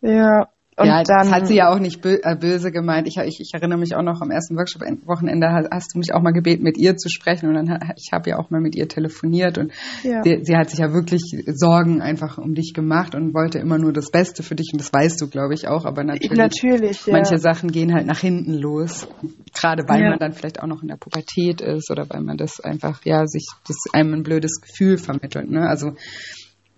[0.00, 3.06] Ja, und ja, dann, das hat sie ja auch nicht äh, böse gemeint.
[3.06, 6.32] Ich, ich, ich erinnere mich auch noch am ersten Workshop-Wochenende hast du mich auch mal
[6.32, 7.48] gebeten, mit ihr zu sprechen.
[7.48, 10.22] Und dann ich habe ja auch mal mit ihr telefoniert und ja.
[10.24, 13.92] sie, sie, hat sich ja wirklich Sorgen einfach um dich gemacht und wollte immer nur
[13.92, 14.70] das Beste für dich.
[14.72, 15.84] Und das weißt du, glaube ich, auch.
[15.84, 17.12] Aber natürlich, natürlich ja.
[17.12, 19.06] manche Sachen gehen halt nach hinten los.
[19.54, 20.10] Gerade weil ja.
[20.10, 23.26] man dann vielleicht auch noch in der Pubertät ist oder weil man das einfach, ja,
[23.26, 25.48] sich das einem ein blödes Gefühl vermittelt.
[25.48, 25.68] Ne?
[25.68, 25.92] Also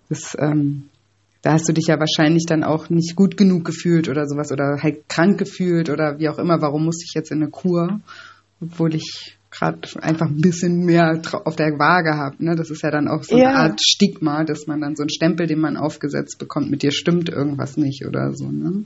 [0.09, 0.89] das ähm,
[1.47, 4.79] da hast du dich ja wahrscheinlich dann auch nicht gut genug gefühlt oder sowas oder
[4.83, 6.61] halt krank gefühlt oder wie auch immer.
[6.61, 8.01] Warum musste ich jetzt in eine Kur,
[8.59, 12.43] obwohl ich gerade einfach ein bisschen mehr auf der Waage habe.
[12.43, 12.57] Ne?
[12.57, 13.47] Das ist ja dann auch so ja.
[13.47, 16.91] eine Art Stigma, dass man dann so einen Stempel, den man aufgesetzt bekommt, mit dir
[16.91, 18.51] stimmt irgendwas nicht oder so.
[18.51, 18.83] Ne?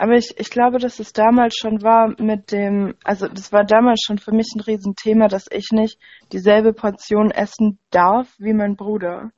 [0.00, 4.00] Aber ich, ich glaube, dass es damals schon war mit dem, also das war damals
[4.04, 6.00] schon für mich ein Riesenthema, dass ich nicht
[6.32, 9.30] dieselbe Portion essen darf wie mein Bruder.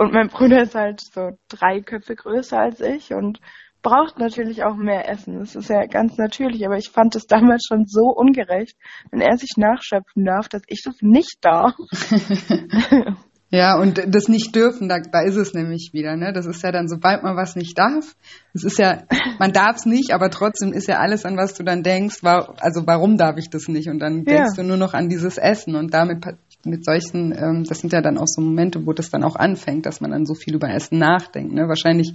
[0.00, 3.38] Und mein Bruder ist halt so drei Köpfe größer als ich und
[3.82, 5.38] braucht natürlich auch mehr Essen.
[5.38, 8.78] Das ist ja ganz natürlich, aber ich fand es damals schon so ungerecht,
[9.10, 11.74] wenn er sich nachschöpfen darf, dass ich das nicht darf.
[13.50, 16.32] ja, und das nicht dürfen, da, da ist es nämlich wieder, ne?
[16.32, 18.14] Das ist ja dann, sobald man was nicht darf,
[18.54, 19.02] es ist ja,
[19.40, 22.54] man darf es nicht, aber trotzdem ist ja alles, an was du dann denkst, war,
[22.60, 23.88] also warum darf ich das nicht?
[23.88, 24.62] Und dann denkst ja.
[24.62, 26.24] du nur noch an dieses Essen und damit
[26.64, 29.84] mit solchen, ähm, das sind ja dann auch so Momente, wo das dann auch anfängt,
[29.84, 31.52] dass man dann so viel über Essen nachdenkt.
[31.52, 31.66] Ne?
[31.66, 32.14] Wahrscheinlich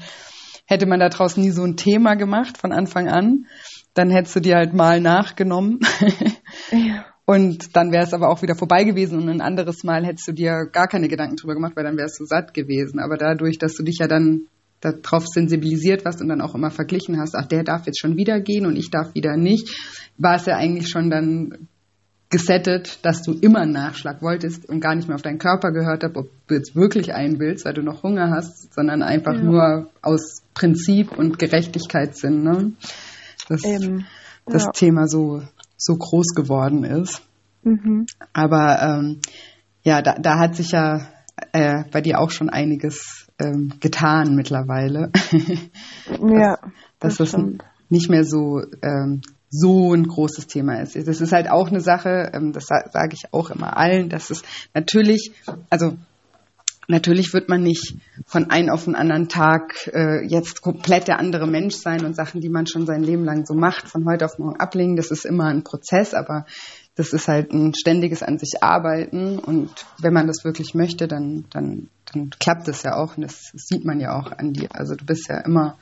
[0.65, 3.45] hätte man da draußen nie so ein Thema gemacht von Anfang an,
[3.93, 5.79] dann hättest du dir halt mal nachgenommen.
[6.71, 7.05] ja.
[7.25, 10.31] Und dann wäre es aber auch wieder vorbei gewesen und ein anderes Mal hättest du
[10.31, 12.99] dir gar keine Gedanken drüber gemacht, weil dann wärst du satt gewesen.
[12.99, 14.47] Aber dadurch, dass du dich ja dann
[14.79, 18.39] darauf sensibilisiert warst und dann auch immer verglichen hast, ach, der darf jetzt schon wieder
[18.39, 19.69] gehen und ich darf wieder nicht,
[20.17, 21.67] war es ja eigentlich schon dann
[22.29, 26.03] gesettet, dass du immer einen Nachschlag wolltest und gar nicht mehr auf deinen Körper gehört
[26.03, 29.41] hast, ob du jetzt wirklich einen willst, weil du noch Hunger hast, sondern einfach ja.
[29.41, 32.73] nur aus Prinzip und Gerechtigkeitssinn, ne?
[33.47, 34.05] dass Eben.
[34.45, 34.71] das ja.
[34.71, 35.43] Thema so,
[35.77, 37.21] so groß geworden ist.
[37.63, 38.05] Mhm.
[38.33, 39.21] Aber ähm,
[39.83, 41.07] ja, da, da hat sich ja
[41.51, 45.11] äh, bei dir auch schon einiges ähm, getan mittlerweile.
[46.21, 46.57] ja.
[46.99, 47.41] dass das, das
[47.89, 50.95] nicht mehr so ähm, so ein großes Thema ist.
[50.95, 54.43] Das ist halt auch eine Sache, ähm, das sage ich auch immer allen, dass es
[54.73, 55.31] natürlich,
[55.69, 55.93] also
[56.87, 57.95] natürlich wird man nicht
[58.25, 62.41] von einem auf den anderen Tag äh, jetzt komplett der andere Mensch sein und Sachen,
[62.41, 64.95] die man schon sein Leben lang so macht, von heute auf morgen ablegen.
[64.95, 66.45] Das ist immer ein Prozess, aber
[66.95, 69.69] das ist halt ein ständiges an sich arbeiten und
[69.99, 73.83] wenn man das wirklich möchte, dann, dann, dann klappt es ja auch und das sieht
[73.83, 74.69] man ja auch an dir.
[74.73, 75.77] Also du bist ja immer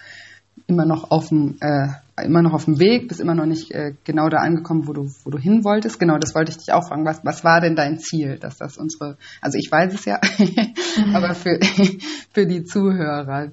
[0.67, 1.88] immer noch auf dem äh,
[2.23, 5.10] immer noch auf dem Weg, bist immer noch nicht äh, genau da angekommen, wo du
[5.23, 5.99] wo du hin wolltest.
[5.99, 7.06] Genau, das wollte ich dich auch fragen.
[7.06, 10.19] Was was war denn dein Ziel, dass das unsere also ich weiß es ja,
[11.13, 11.60] aber für
[12.34, 13.52] für die Zuhörer.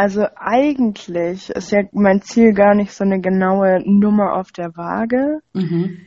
[0.00, 5.40] Also eigentlich ist ja mein Ziel gar nicht so eine genaue Nummer auf der Waage.
[5.52, 5.98] Mhm.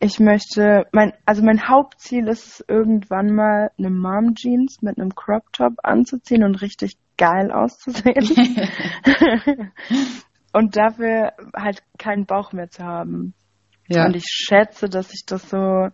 [0.00, 5.14] Ich möchte, mein, also mein Hauptziel ist es, irgendwann mal eine Mom Jeans mit einem
[5.14, 8.58] Crop Top anzuziehen und richtig geil auszusehen.
[10.52, 13.34] und dafür halt keinen Bauch mehr zu haben.
[13.86, 14.06] Ja.
[14.06, 15.88] Und ich schätze, dass ich das so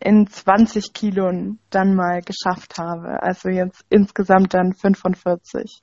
[0.00, 3.20] in 20 Kilo dann mal geschafft habe.
[3.20, 5.82] Also jetzt insgesamt dann 45.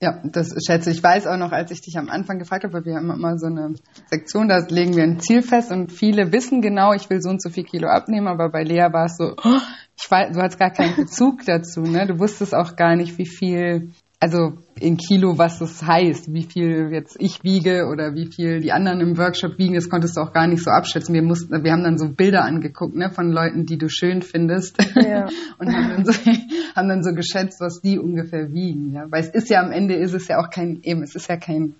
[0.00, 0.98] Ja, das schätze ich.
[0.98, 3.38] Ich weiß auch noch, als ich dich am Anfang gefragt habe, weil wir haben immer
[3.38, 3.74] so eine
[4.10, 7.40] Sektion, da legen wir ein Ziel fest und viele wissen genau, ich will so und
[7.40, 9.60] so viel Kilo abnehmen, aber bei Lea war es so, oh,
[9.96, 12.06] ich weiß, du hast gar keinen Bezug dazu, ne?
[12.06, 13.92] Du wusstest auch gar nicht, wie viel
[14.24, 18.72] also in Kilo, was das heißt, wie viel jetzt ich wiege oder wie viel die
[18.72, 21.14] anderen im Workshop wiegen, das konntest du auch gar nicht so abschätzen.
[21.14, 24.78] Wir mussten, wir haben dann so Bilder angeguckt, ne, von Leuten, die du schön findest
[24.96, 25.26] ja.
[25.58, 26.12] und haben dann, so,
[26.74, 29.04] haben dann so geschätzt, was die ungefähr wiegen, ja.
[29.10, 31.36] Weil es ist ja am Ende ist es ja auch kein, eben, es ist ja
[31.36, 31.74] kein,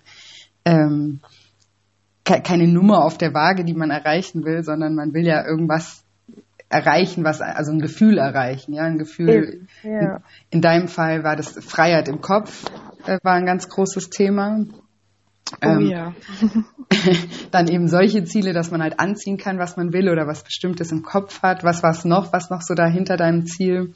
[0.65, 1.21] ähm,
[2.23, 6.04] keine Nummer auf der Waage, die man erreichen will, sondern man will ja irgendwas
[6.75, 9.67] erreichen, was, also ein Gefühl erreichen, ja, ein Gefühl.
[9.83, 9.89] Ja.
[9.89, 10.19] In,
[10.51, 12.65] in, deinem Fall war das Freiheit im Kopf,
[13.05, 14.65] äh, war ein ganz großes Thema.
[15.61, 16.13] Oh ähm, ja.
[17.51, 20.91] dann eben solche Ziele, dass man halt anziehen kann, was man will oder was Bestimmtes
[20.91, 21.63] im Kopf hat.
[21.63, 23.93] Was war es noch, was noch so dahinter deinem Ziel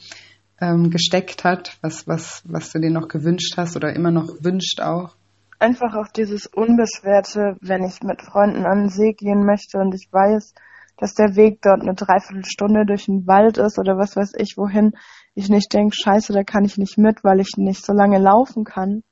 [0.62, 4.80] ähm, gesteckt hat, was, was, was du dir noch gewünscht hast oder immer noch wünscht
[4.80, 5.15] auch?
[5.58, 10.08] Einfach auch dieses Unbeschwerte, wenn ich mit Freunden an den See gehen möchte und ich
[10.12, 10.54] weiß,
[10.99, 14.91] dass der Weg dort eine Dreiviertelstunde durch den Wald ist oder was weiß ich wohin,
[15.33, 18.65] ich nicht denke, scheiße, da kann ich nicht mit, weil ich nicht so lange laufen
[18.65, 19.03] kann,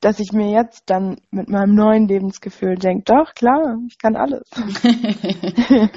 [0.00, 4.48] dass ich mir jetzt dann mit meinem neuen Lebensgefühl denke, doch, klar, ich kann alles.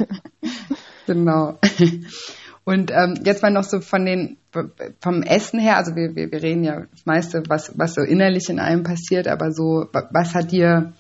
[1.08, 1.58] genau.
[2.66, 4.38] Und ähm, jetzt mal noch so von den
[5.00, 8.50] vom Essen her, also wir, wir, wir reden ja das meiste, was, was so innerlich
[8.50, 10.94] in einem passiert, aber so, was hat dir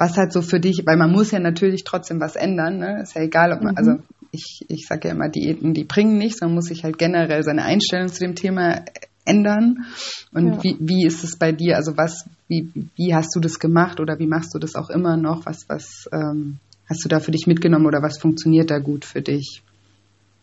[0.00, 3.02] was halt so für dich, weil man muss ja natürlich trotzdem was ändern, ne?
[3.02, 3.78] Ist ja egal, ob man, mhm.
[3.78, 3.92] also
[4.32, 7.64] ich, ich sage ja immer, Diäten, die bringen nichts, man muss sich halt generell seine
[7.64, 8.82] Einstellung zu dem Thema
[9.26, 9.84] ändern.
[10.32, 10.62] Und ja.
[10.62, 11.76] wie, wie ist es bei dir?
[11.76, 15.18] Also was, wie, wie hast du das gemacht oder wie machst du das auch immer
[15.18, 15.44] noch?
[15.44, 16.56] Was, was ähm,
[16.88, 19.62] hast du da für dich mitgenommen oder was funktioniert da gut für dich?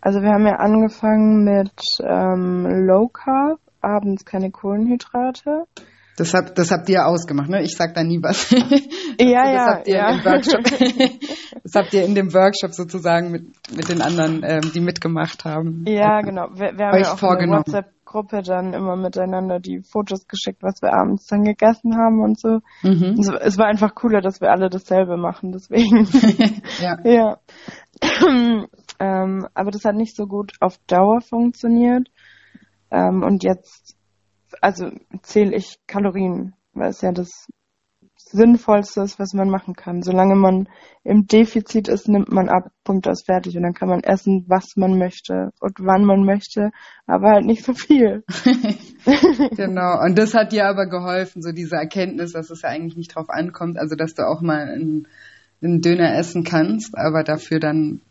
[0.02, 5.64] Also wir haben ja angefangen mit ähm, Low Carb, abends keine Kohlenhydrate.
[6.18, 7.62] Das, hab, das habt ihr ausgemacht, ne?
[7.62, 8.50] Ich sag da nie was.
[8.50, 8.58] Ja,
[9.20, 9.66] das ja.
[9.68, 10.12] habt ihr ja.
[10.12, 10.64] dem Workshop.
[11.64, 15.86] das habt ihr in dem Workshop sozusagen mit, mit den anderen, ähm, die mitgemacht haben.
[15.88, 16.48] Ja, genau.
[16.54, 17.64] Wir, wir haben Euch ja auch vorgenommen.
[17.68, 22.40] eine WhatsApp-Gruppe dann immer miteinander die Fotos geschickt, was wir abends dann gegessen haben und
[22.40, 22.62] so.
[22.82, 23.18] Mhm.
[23.20, 26.08] Es, es war einfach cooler, dass wir alle dasselbe machen, deswegen.
[26.82, 26.98] ja.
[27.04, 27.38] ja.
[29.00, 32.10] ähm, aber das hat nicht so gut auf Dauer funktioniert.
[32.90, 33.97] Ähm, und jetzt,
[34.62, 34.92] also
[35.22, 37.48] zähle ich Kalorien, weil es ja das
[38.32, 40.02] Sinnvollste ist, was man machen kann.
[40.02, 40.68] Solange man
[41.04, 43.56] im Defizit ist, nimmt man ab, Punkt aus fertig.
[43.56, 46.72] Und dann kann man essen, was man möchte und wann man möchte,
[47.06, 48.24] aber halt nicht so viel.
[49.56, 50.02] genau.
[50.04, 53.30] Und das hat dir aber geholfen, so diese Erkenntnis, dass es ja eigentlich nicht drauf
[53.30, 55.08] ankommt, also dass du auch mal einen,
[55.62, 58.02] einen Döner essen kannst, aber dafür dann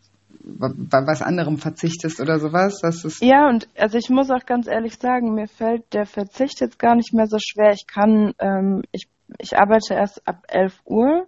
[0.46, 2.78] bei was anderem verzichtest oder sowas.
[2.80, 6.60] Das ist Ja, und also ich muss auch ganz ehrlich sagen, mir fällt der Verzicht
[6.60, 7.72] jetzt gar nicht mehr so schwer.
[7.72, 11.26] Ich kann, ähm, ich, ich arbeite erst ab 11 Uhr.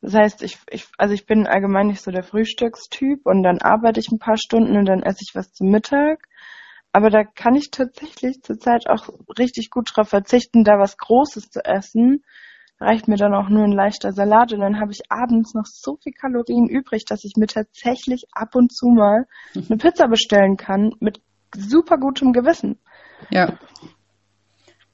[0.00, 4.00] Das heißt, ich, ich, also ich bin allgemein nicht so der Frühstückstyp und dann arbeite
[4.00, 6.28] ich ein paar Stunden und dann esse ich was zum Mittag.
[6.92, 11.64] Aber da kann ich tatsächlich zurzeit auch richtig gut drauf verzichten, da was Großes zu
[11.64, 12.24] essen.
[12.80, 15.96] Reicht mir dann auch nur ein leichter Salat und dann habe ich abends noch so
[16.02, 20.92] viel Kalorien übrig, dass ich mir tatsächlich ab und zu mal eine Pizza bestellen kann
[21.00, 21.20] mit
[21.56, 22.78] super gutem Gewissen.
[23.30, 23.58] Ja.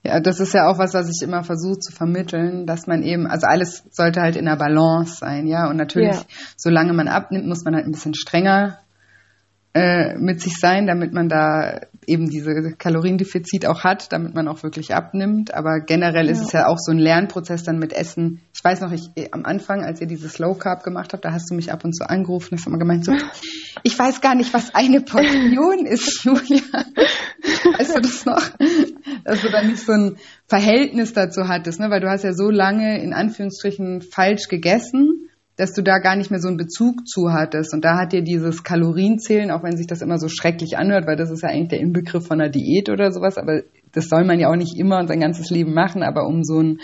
[0.03, 3.27] Ja, das ist ja auch was, was ich immer versuche zu vermitteln, dass man eben,
[3.27, 5.69] also alles sollte halt in der Balance sein, ja.
[5.69, 6.25] Und natürlich, Ja.
[6.57, 8.79] solange man abnimmt, muss man halt ein bisschen strenger
[9.77, 14.63] äh, mit sich sein, damit man da eben diese Kaloriendefizit auch hat, damit man auch
[14.63, 15.53] wirklich abnimmt.
[15.53, 16.45] Aber generell ist Ja.
[16.47, 18.41] es ja auch so ein Lernprozess dann mit Essen.
[18.55, 21.51] Ich weiß noch, ich am Anfang, als ihr dieses Low Carb gemacht habt, da hast
[21.51, 23.13] du mich ab und zu angerufen, hast immer gemeint so,
[23.83, 26.63] ich weiß gar nicht, was eine Portion ist, Julia.
[27.77, 28.43] Weißt du das noch?
[29.25, 31.91] Dass du dann nicht so ein Verhältnis dazu hattest, ne?
[31.91, 36.31] Weil du hast ja so lange in Anführungsstrichen falsch gegessen, dass du da gar nicht
[36.31, 37.73] mehr so einen Bezug zu hattest.
[37.75, 41.17] Und da hat dir dieses Kalorienzählen, auch wenn sich das immer so schrecklich anhört, weil
[41.17, 43.63] das ist ja eigentlich der Inbegriff von einer Diät oder sowas, aber
[43.93, 46.61] das soll man ja auch nicht immer und sein ganzes Leben machen, aber um so
[46.61, 46.79] ein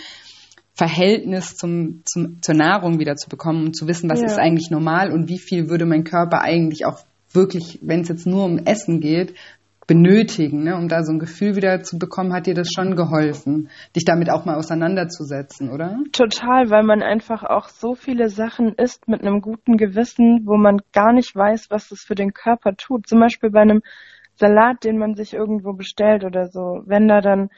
[0.73, 4.27] Verhältnis zum, zum, zur Nahrung wieder zu bekommen und zu wissen, was Ja.
[4.27, 6.99] ist eigentlich normal und wie viel würde mein Körper eigentlich auch
[7.33, 9.33] wirklich, wenn es jetzt nur um Essen geht,
[9.87, 10.75] benötigen, ne?
[10.75, 14.29] um da so ein Gefühl wieder zu bekommen, hat dir das schon geholfen, dich damit
[14.29, 15.99] auch mal auseinanderzusetzen, oder?
[16.11, 20.81] Total, weil man einfach auch so viele Sachen isst mit einem guten Gewissen, wo man
[20.93, 23.07] gar nicht weiß, was das für den Körper tut.
[23.07, 23.81] Zum Beispiel bei einem
[24.35, 26.83] Salat, den man sich irgendwo bestellt oder so.
[26.85, 27.49] Wenn da dann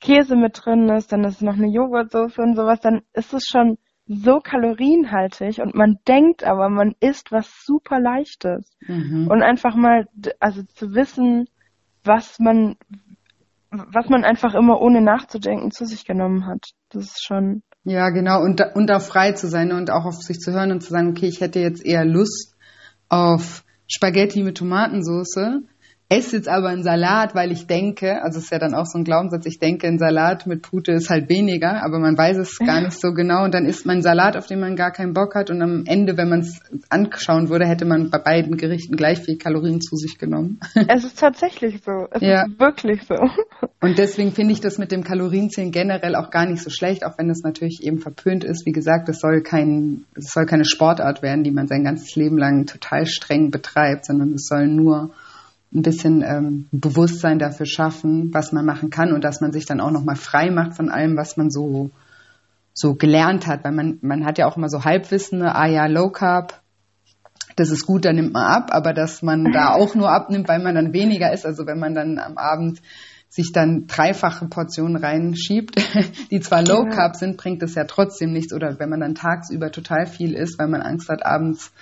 [0.00, 3.78] Käse mit drin ist, dann ist noch eine Joghurtsoße und sowas, dann ist es schon
[4.06, 8.76] so kalorienhaltig und man denkt aber, man isst was super leichtes.
[8.86, 9.28] Mhm.
[9.28, 10.06] Und einfach mal,
[10.40, 11.46] also zu wissen,
[12.08, 12.74] was man,
[13.70, 16.70] was man einfach immer ohne nachzudenken zu sich genommen hat.
[16.88, 18.42] Das ist schon, Ja, genau.
[18.42, 20.90] Und, da- und auch frei zu sein und auch auf sich zu hören und zu
[20.90, 22.56] sagen, okay, ich hätte jetzt eher Lust
[23.08, 25.62] auf Spaghetti mit Tomatensauce,
[26.10, 28.98] esse jetzt aber einen Salat, weil ich denke, also es ist ja dann auch so
[28.98, 32.58] ein Glaubenssatz, ich denke, ein Salat mit Pute ist halt weniger, aber man weiß es
[32.58, 35.12] gar nicht so genau und dann isst man einen Salat, auf den man gar keinen
[35.12, 38.96] Bock hat und am Ende, wenn man es anschauen würde, hätte man bei beiden Gerichten
[38.96, 40.60] gleich viel Kalorien zu sich genommen.
[40.88, 42.08] es ist tatsächlich so.
[42.10, 42.44] Es Ja.
[42.46, 43.14] ist wirklich so.
[43.80, 47.18] Und deswegen finde ich das mit dem Kalorienzählen generell auch gar nicht so schlecht, auch
[47.18, 48.64] wenn es natürlich eben verpönt ist.
[48.64, 52.38] Wie gesagt, es soll kein, es soll keine Sportart werden, die man sein ganzes Leben
[52.38, 55.10] lang total streng betreibt, sondern es soll nur
[55.72, 59.80] ein bisschen ähm, Bewusstsein dafür schaffen, was man machen kann und dass man sich dann
[59.80, 61.90] auch nochmal frei macht von allem, was man so
[62.72, 65.54] so gelernt hat, weil man man hat ja auch immer so Halbwissen, ne?
[65.54, 66.60] ah ja, Low Carb,
[67.56, 70.62] das ist gut, dann nimmt man ab, aber dass man da auch nur abnimmt, weil
[70.62, 72.80] man dann weniger ist, also wenn man dann am Abend
[73.28, 75.76] sich dann dreifache Portionen reinschiebt,
[76.30, 76.90] die zwar Low Ja.
[76.90, 78.54] Carb sind, bringt es ja trotzdem nichts.
[78.54, 81.72] Oder wenn man dann tagsüber total viel isst, weil man Angst hat, abends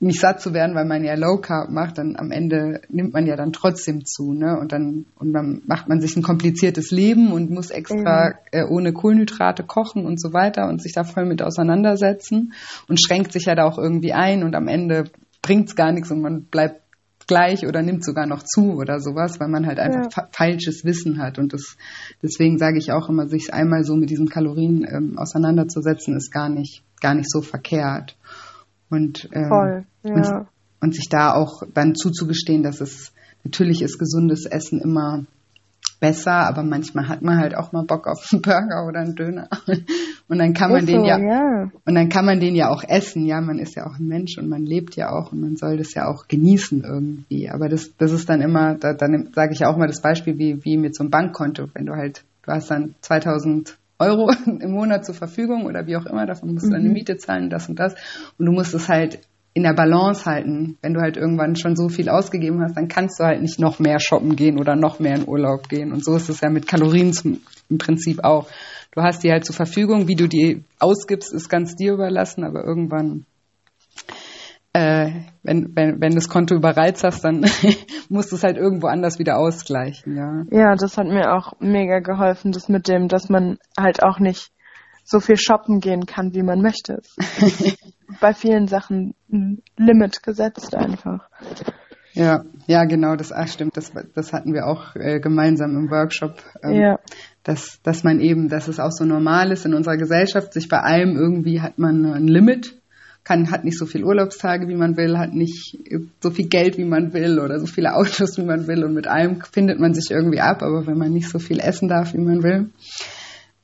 [0.00, 3.26] nicht satt zu werden, weil man ja Low Carb macht, dann am Ende nimmt man
[3.26, 4.56] ja dann trotzdem zu, ne?
[4.58, 8.92] Und dann und dann macht man sich ein kompliziertes Leben und muss extra äh, ohne
[8.92, 12.52] Kohlenhydrate kochen und so weiter und sich da voll mit auseinandersetzen
[12.88, 15.10] und schränkt sich ja da auch irgendwie ein und am Ende
[15.42, 16.82] bringt's gar nichts und man bleibt
[17.26, 20.10] gleich oder nimmt sogar noch zu oder sowas, weil man halt einfach Ja.
[20.10, 21.76] fa falsches Wissen hat und das
[22.22, 26.48] deswegen sage ich auch immer, sich einmal so mit diesen Kalorien ähm, auseinanderzusetzen, ist gar
[26.48, 28.16] nicht gar nicht so verkehrt.
[28.90, 30.46] Und, ähm, Voll, und, ja.
[30.80, 33.12] und sich da auch dann zuzugestehen, dass es
[33.44, 35.24] natürlich ist gesundes Essen immer
[36.00, 39.48] besser, aber manchmal hat man halt auch mal Bock auf einen Burger oder einen Döner.
[40.28, 41.70] Und dann kann man Ist den so, ja, ja.
[41.86, 43.24] und dann kann man den ja auch essen.
[43.24, 45.78] Ja, man ist ja auch ein Mensch und man lebt ja auch und man soll
[45.78, 47.48] das ja auch genießen irgendwie.
[47.48, 50.36] Aber das, das ist dann immer, da, dann sage ich ja auch mal das Beispiel
[50.36, 51.70] wie, wie mit so einem Bankkonto.
[51.72, 56.06] Wenn du halt, du hast dann 2000 Euro im Monat zur Verfügung oder wie auch
[56.06, 56.94] immer, davon musst du deine mhm.
[56.94, 57.94] Miete zahlen, das und das.
[58.38, 59.20] Und du musst es halt
[59.54, 60.78] in der Balance halten.
[60.82, 63.80] Wenn du halt irgendwann schon so viel ausgegeben hast, dann kannst du halt nicht noch
[63.80, 65.92] mehr shoppen gehen oder noch mehr in Urlaub gehen.
[65.92, 68.48] Und so ist es ja mit Kalorien zum, im Prinzip auch.
[68.92, 72.64] Du hast die halt zur Verfügung, wie du die ausgibst, ist ganz dir überlassen, aber
[72.64, 73.26] irgendwann
[74.72, 75.10] äh,
[75.42, 77.40] wenn, wenn, wenn das Konto überreizt hast, dann
[78.08, 80.44] musst du es halt irgendwo anders wieder ausgleichen, ja.
[80.50, 84.50] Ja, das hat mir auch mega geholfen, das mit dem, dass man halt auch nicht
[85.04, 87.00] so viel shoppen gehen kann, wie man möchte.
[88.20, 91.28] Bei vielen Sachen ein Limit gesetzt einfach.
[92.12, 93.76] Ja, ja, genau, das ach, stimmt.
[93.76, 96.42] Das, das hatten wir auch äh, gemeinsam im Workshop.
[96.62, 96.98] Ähm, ja.
[97.42, 100.80] Dass, dass man eben, dass es auch so normal ist in unserer Gesellschaft, sich bei
[100.80, 102.77] allem irgendwie hat man ein Limit
[103.28, 105.76] kann, hat nicht so viel Urlaubstage, wie man will, hat nicht
[106.20, 109.06] so viel Geld, wie man will oder so viele Autos, wie man will und mit
[109.06, 112.20] allem findet man sich irgendwie ab, aber wenn man nicht so viel essen darf, wie
[112.20, 112.70] man will,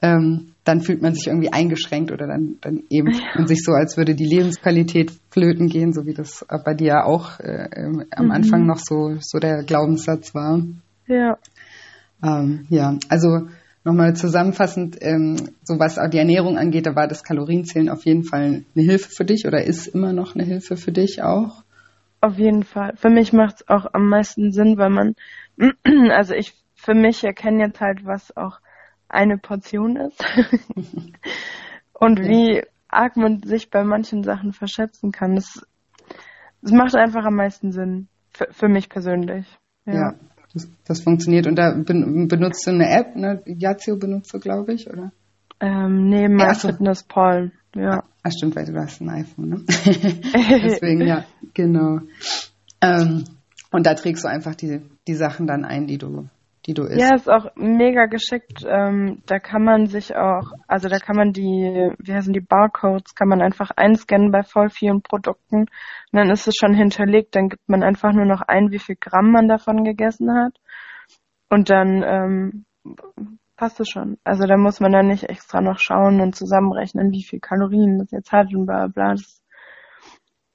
[0.02, 3.20] ähm, dann fühlt man sich irgendwie eingeschränkt oder dann, dann eben ja.
[3.36, 7.04] man sich so, als würde die Lebensqualität flöten gehen, so wie das bei dir ja
[7.04, 7.68] auch äh,
[8.14, 8.32] am mhm.
[8.32, 10.60] Anfang noch so, so der Glaubenssatz war.
[11.06, 11.38] Ja.
[12.22, 13.48] Ähm, ja, also
[13.84, 18.64] nochmal zusammenfassend, ähm, so was die Ernährung angeht, da war das Kalorienzählen auf jeden Fall
[18.74, 21.62] eine Hilfe für dich oder ist immer noch eine Hilfe für dich auch?
[22.20, 22.94] Auf jeden Fall.
[22.96, 25.14] Für mich macht es auch am meisten Sinn, weil man,
[26.10, 28.58] also ich für mich erkenne jetzt halt, was auch
[29.08, 30.24] eine Portion ist
[31.92, 32.24] und ja.
[32.24, 35.34] wie arg man sich bei manchen Sachen verschätzen kann.
[35.34, 35.66] Das,
[36.62, 39.46] das macht einfach am meisten Sinn für, für mich persönlich.
[39.84, 39.92] ja.
[39.94, 40.14] ja
[40.54, 41.46] das, das funktioniert.
[41.46, 43.42] Und da benutzt du eine App, ne?
[43.46, 45.12] Yazio benutzt du, glaube ich, oder?
[45.60, 47.82] Ähm, nee, MyFitnessPal, ja.
[47.82, 48.04] ja.
[48.22, 49.60] Ah, stimmt, weil du hast ein iPhone, ne?
[49.68, 52.00] Deswegen, ja, genau.
[52.80, 53.24] Ähm,
[53.70, 56.28] und da trägst du einfach die, die Sachen dann ein, die du
[56.66, 57.00] die du isst.
[57.00, 58.64] Ja, ist auch mega geschickt.
[58.66, 63.14] Ähm, da kann man sich auch, also da kann man die, wie heißen die Barcodes,
[63.14, 65.60] kann man einfach einscannen bei voll vielen Produkten.
[65.60, 65.68] Und
[66.12, 67.36] dann ist es schon hinterlegt.
[67.36, 70.54] Dann gibt man einfach nur noch ein, wie viel Gramm man davon gegessen hat.
[71.50, 72.64] Und dann ähm,
[73.56, 74.18] passt es schon.
[74.24, 78.10] Also da muss man dann nicht extra noch schauen und zusammenrechnen, wie viel Kalorien das
[78.10, 79.12] jetzt hat und bla bla.
[79.12, 79.42] Das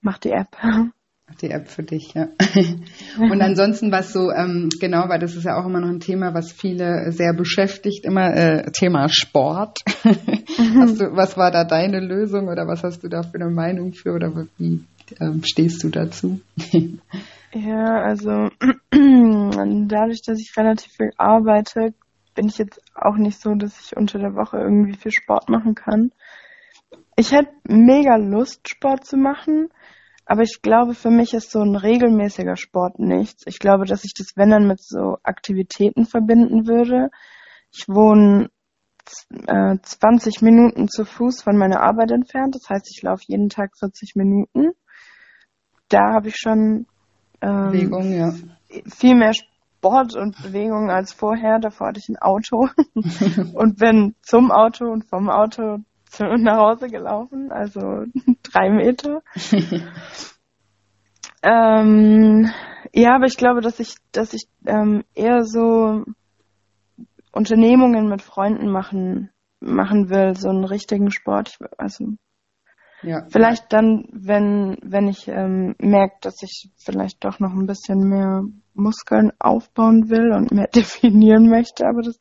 [0.02, 0.58] macht die App.
[1.42, 2.28] die App für dich, ja.
[3.18, 6.34] Und ansonsten was so, ähm, genau, weil das ist ja auch immer noch ein Thema,
[6.34, 9.80] was viele sehr beschäftigt, immer äh, Thema Sport.
[10.04, 14.14] du, was war da deine Lösung oder was hast du da für eine Meinung für
[14.14, 14.84] oder wie
[15.20, 16.42] ähm, stehst du dazu?
[17.54, 18.50] ja, also
[18.92, 21.94] dadurch, dass ich relativ viel arbeite,
[22.36, 25.76] bin ich jetzt auch nicht so, dass ich unter der Woche irgendwie viel Sport machen
[25.76, 26.12] kann.
[27.16, 29.70] Ich hätte mega Lust, Sport zu machen,
[30.30, 33.42] aber ich glaube, für mich ist so ein regelmäßiger Sport nichts.
[33.48, 37.10] Ich glaube, dass ich das, wenn dann, mit so Aktivitäten verbinden würde.
[37.72, 38.52] Ich wohne
[39.48, 42.54] äh, 20 Minuten zu Fuß von meiner Arbeit entfernt.
[42.54, 44.74] Das heißt, ich laufe jeden Tag 40 Minuten.
[45.88, 46.86] Da habe ich schon
[47.42, 48.32] ähm, Bewegung, ja.
[48.86, 51.58] viel mehr Sport und Bewegung als vorher.
[51.58, 52.68] Davor hatte ich ein Auto
[53.56, 55.80] und bin zum Auto und vom Auto
[56.20, 58.06] nach Hause gelaufen, also
[58.44, 59.22] drei Meter.
[61.44, 62.50] ähm,
[62.94, 66.04] ja, aber ich glaube, dass ich, dass ich ähm, eher so
[67.32, 71.50] Unternehmungen mit Freunden machen machen will, so einen richtigen Sport.
[71.50, 72.14] Ich, also
[73.02, 73.26] ja.
[73.30, 78.44] vielleicht dann, wenn wenn ich ähm, merke, dass ich vielleicht doch noch ein bisschen mehr
[78.74, 82.20] Muskeln aufbauen will und mehr definieren möchte, aber das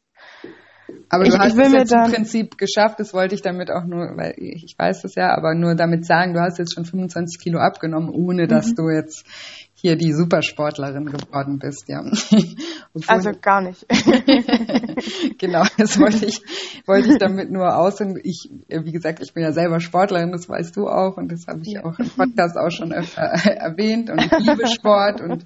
[1.08, 3.84] aber du ich, hast ich es jetzt im Prinzip geschafft, das wollte ich damit auch
[3.84, 7.40] nur, weil ich weiß das ja, aber nur damit sagen, du hast jetzt schon 25
[7.40, 8.74] Kilo abgenommen, ohne dass mhm.
[8.76, 9.24] du jetzt
[9.80, 12.02] hier die Supersportlerin geworden bist, ja.
[13.06, 13.86] also gar nicht.
[15.38, 16.42] genau, das wollte ich,
[16.84, 18.00] wollte ich damit nur aus.
[18.00, 21.46] Und ich, wie gesagt, ich bin ja selber Sportlerin, das weißt du auch und das
[21.46, 21.84] habe ich ja.
[21.84, 25.44] auch im Podcast auch schon öfter erwähnt und ich liebe Sport und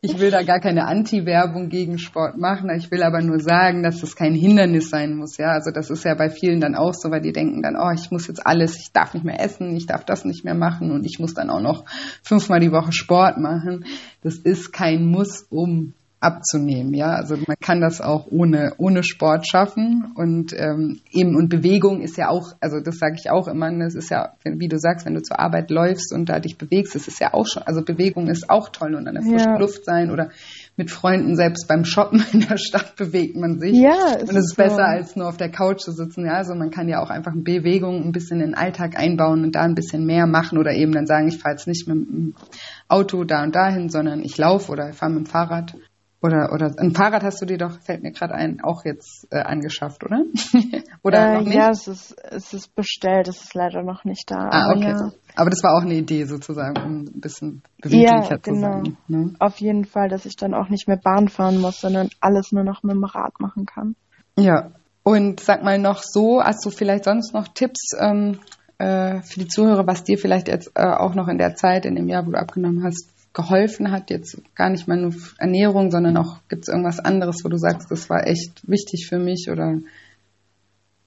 [0.00, 2.70] ich will da gar keine Anti-Werbung gegen Sport machen.
[2.74, 5.48] Ich will aber nur sagen, dass das kein Hindernis sein muss, ja.
[5.48, 8.10] Also das ist ja bei vielen dann auch so, weil die denken dann, oh, ich
[8.10, 11.04] muss jetzt alles, ich darf nicht mehr essen, ich darf das nicht mehr machen und
[11.04, 11.84] ich muss dann auch noch
[12.22, 13.94] fünfmal die Woche Sport machen machen.
[14.22, 15.94] Das ist kein Muss, um
[16.24, 16.94] abzunehmen.
[16.94, 22.00] Ja, also man kann das auch ohne ohne Sport schaffen und ähm, eben und Bewegung
[22.00, 23.70] ist ja auch, also das sage ich auch immer.
[23.78, 26.94] Das ist ja, wie du sagst, wenn du zur Arbeit läufst und da dich bewegst,
[26.94, 29.58] das ist ja auch schon, also Bewegung ist auch toll und an der frischen ja.
[29.58, 30.30] Luft sein oder
[30.76, 33.76] mit Freunden selbst beim Shoppen in der Stadt bewegt man sich.
[33.76, 34.62] Ja, und es ist so.
[34.62, 36.26] besser als nur auf der Couch zu sitzen.
[36.26, 39.54] Ja, also man kann ja auch einfach Bewegung ein bisschen in den Alltag einbauen und
[39.54, 42.34] da ein bisschen mehr machen oder eben dann sagen, ich fahre jetzt nicht mit dem
[42.88, 45.74] Auto da und dahin, sondern ich laufe oder fahre mit dem Fahrrad
[46.24, 49.42] Oder, oder ein Fahrrad hast du dir doch, fällt mir gerade ein, auch jetzt äh,
[49.42, 50.22] angeschafft, oder?
[51.02, 51.54] oder äh, noch nicht?
[51.54, 54.48] Ja, es ist, es ist bestellt, es ist leider noch nicht da.
[54.50, 54.92] Ah, okay.
[54.92, 55.10] Ja.
[55.36, 58.82] Aber das war auch eine Idee sozusagen, um ein bisschen beweglicher ja, genau.
[58.82, 58.96] zu sein.
[59.06, 59.34] Ne?
[59.38, 62.64] Auf jeden Fall, dass ich dann auch nicht mehr Bahn fahren muss, sondern alles nur
[62.64, 63.94] noch mit dem Rad machen kann.
[64.38, 64.70] Ja.
[65.02, 68.38] Und sag mal noch so, hast du vielleicht sonst noch Tipps ähm,
[68.78, 71.96] äh, für die Zuhörer, was dir vielleicht jetzt äh, auch noch in der Zeit, in
[71.96, 74.10] dem Jahr, wo du abgenommen hast, geholfen hat?
[74.10, 77.90] Jetzt gar nicht mal nur Ernährung, sondern auch gibt es irgendwas anderes, wo du sagst,
[77.90, 79.78] das war echt wichtig für mich oder?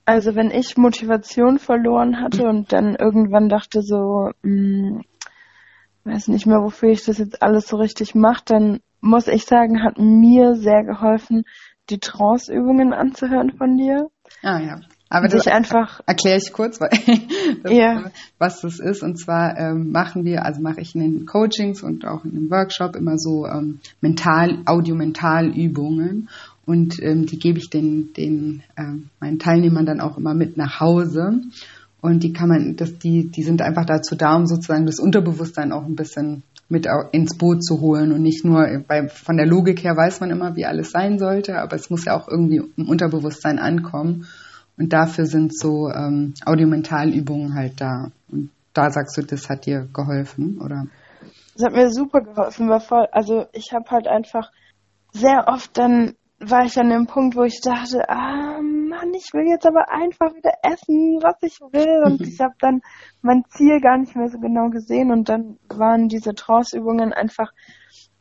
[0.06, 5.02] Also wenn ich Motivation verloren hatte und dann irgendwann dachte so, mh, hm,
[6.06, 9.84] weiß nicht mehr, wofür ich das jetzt alles so richtig mache, dann muss ich sagen,
[9.84, 11.44] hat mir sehr geholfen,
[11.90, 14.08] die Trance-Übungen anzuhören von dir.
[14.42, 14.80] Ah ja.
[15.10, 16.90] Aber das einfach erkläre ich kurz, weil
[17.64, 18.12] das, yeah.
[18.38, 19.04] Was das ist.
[19.04, 22.50] Und zwar ähm, machen wir, also mache ich in den Coachings und auch in dem
[22.50, 26.30] Workshop immer so ähm, mental, Audio-Mental-Übungen.
[26.66, 30.80] Und ähm, die gebe ich den, den ähm, meinen Teilnehmern dann auch immer mit nach
[30.80, 31.42] Hause.
[32.02, 35.72] Und die kann man, das, die, die sind einfach dazu da, um sozusagen das Unterbewusstsein
[35.72, 39.84] auch ein bisschen mit ins Boot zu holen und nicht nur bei, von der Logik
[39.84, 42.90] her weiß man immer, wie alles sein sollte, aber es muss ja auch irgendwie im
[42.90, 44.28] Unterbewusstsein ankommen.
[44.78, 48.12] Und dafür sind so ähm, Audiomentalübungen halt da.
[48.32, 50.86] Und da sagst du, das hat dir geholfen, oder?
[51.56, 54.52] Das hat mir super geholfen, weil voll, also ich habe halt einfach
[55.12, 59.48] sehr oft dann war ich an dem Punkt, wo ich dachte, ah Mann, ich will
[59.48, 62.04] jetzt aber einfach wieder essen, was ich will.
[62.06, 62.82] Und ich habe dann
[63.22, 65.12] mein Ziel gar nicht mehr so genau gesehen.
[65.12, 67.52] Und dann waren diese Trance-Übungen einfach,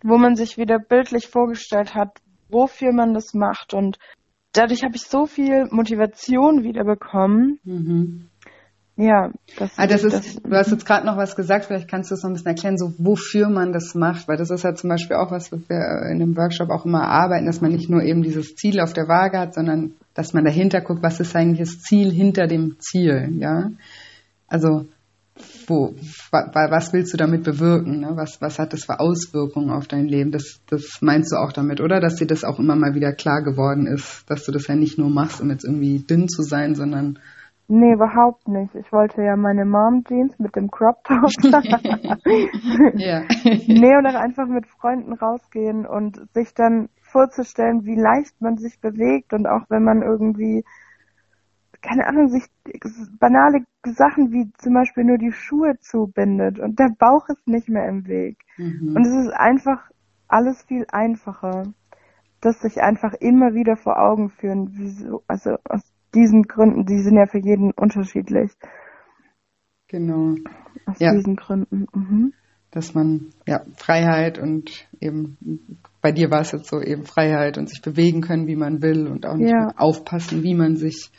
[0.03, 3.75] wo man sich wieder bildlich vorgestellt hat, wofür man das macht.
[3.75, 3.99] Und
[4.57, 7.59] dadurch habe ich so viel Motivation wieder bekommen.
[7.65, 8.29] Mhm.
[8.99, 12.11] Ja, das, ah, das ist, das, du hast jetzt gerade noch was gesagt, vielleicht kannst
[12.11, 14.75] du es noch ein bisschen erklären, so wofür man das macht, weil das ist ja
[14.75, 17.91] zum Beispiel auch was, was wir in dem Workshop auch immer arbeiten, dass man nicht
[17.91, 21.37] nur eben dieses Ziel auf der Waage hat, sondern dass man dahinter guckt, was ist
[21.37, 23.71] eigentlich das Ziel hinter dem Ziel, ja?
[24.49, 24.87] Also
[25.69, 25.95] wo,
[26.31, 28.01] was willst du damit bewirken?
[28.01, 28.13] Ne?
[28.15, 30.31] Was, was hat das für Auswirkungen auf dein Leben?
[30.31, 32.01] Das, das meinst du auch damit, oder?
[32.01, 34.99] Dass dir das auch immer mal wieder klar geworden ist, dass du das ja nicht
[34.99, 37.19] nur machst, um jetzt irgendwie dünn zu sein, sondern
[37.69, 38.73] Nee, überhaupt nicht.
[38.77, 41.29] Ich wollte ja meine Mom-Jeans mit dem Crop Top.
[42.95, 43.23] ja.
[43.43, 48.81] nee, und auch einfach mit Freunden rausgehen und sich dann vorzustellen, wie leicht man sich
[48.81, 50.65] bewegt und auch wenn man irgendwie
[51.87, 52.45] keine Ahnung, sich
[53.19, 57.89] banale Sachen wie zum Beispiel nur die Schuhe zubindet und der Bauch ist nicht mehr
[57.89, 58.39] im Weg.
[58.59, 58.95] Mhm.
[58.97, 59.91] Und es ist einfach
[60.29, 61.73] alles viel einfacher,
[62.41, 65.83] das sich einfach immer wieder vor Augen führen, wieso, also aus
[66.15, 68.53] diesen Gründen, die sind ja für jeden unterschiedlich.
[69.89, 70.35] Genau.
[70.87, 71.13] Aus ja.
[71.13, 71.87] diesen Gründen.
[71.95, 72.33] Mhm.
[72.71, 75.39] Dass man, ja, Freiheit und eben,
[76.03, 79.07] bei dir war es jetzt so eben Freiheit und sich bewegen können, wie man will
[79.07, 79.69] und auch nicht ja.
[79.77, 81.11] aufpassen, wie man sich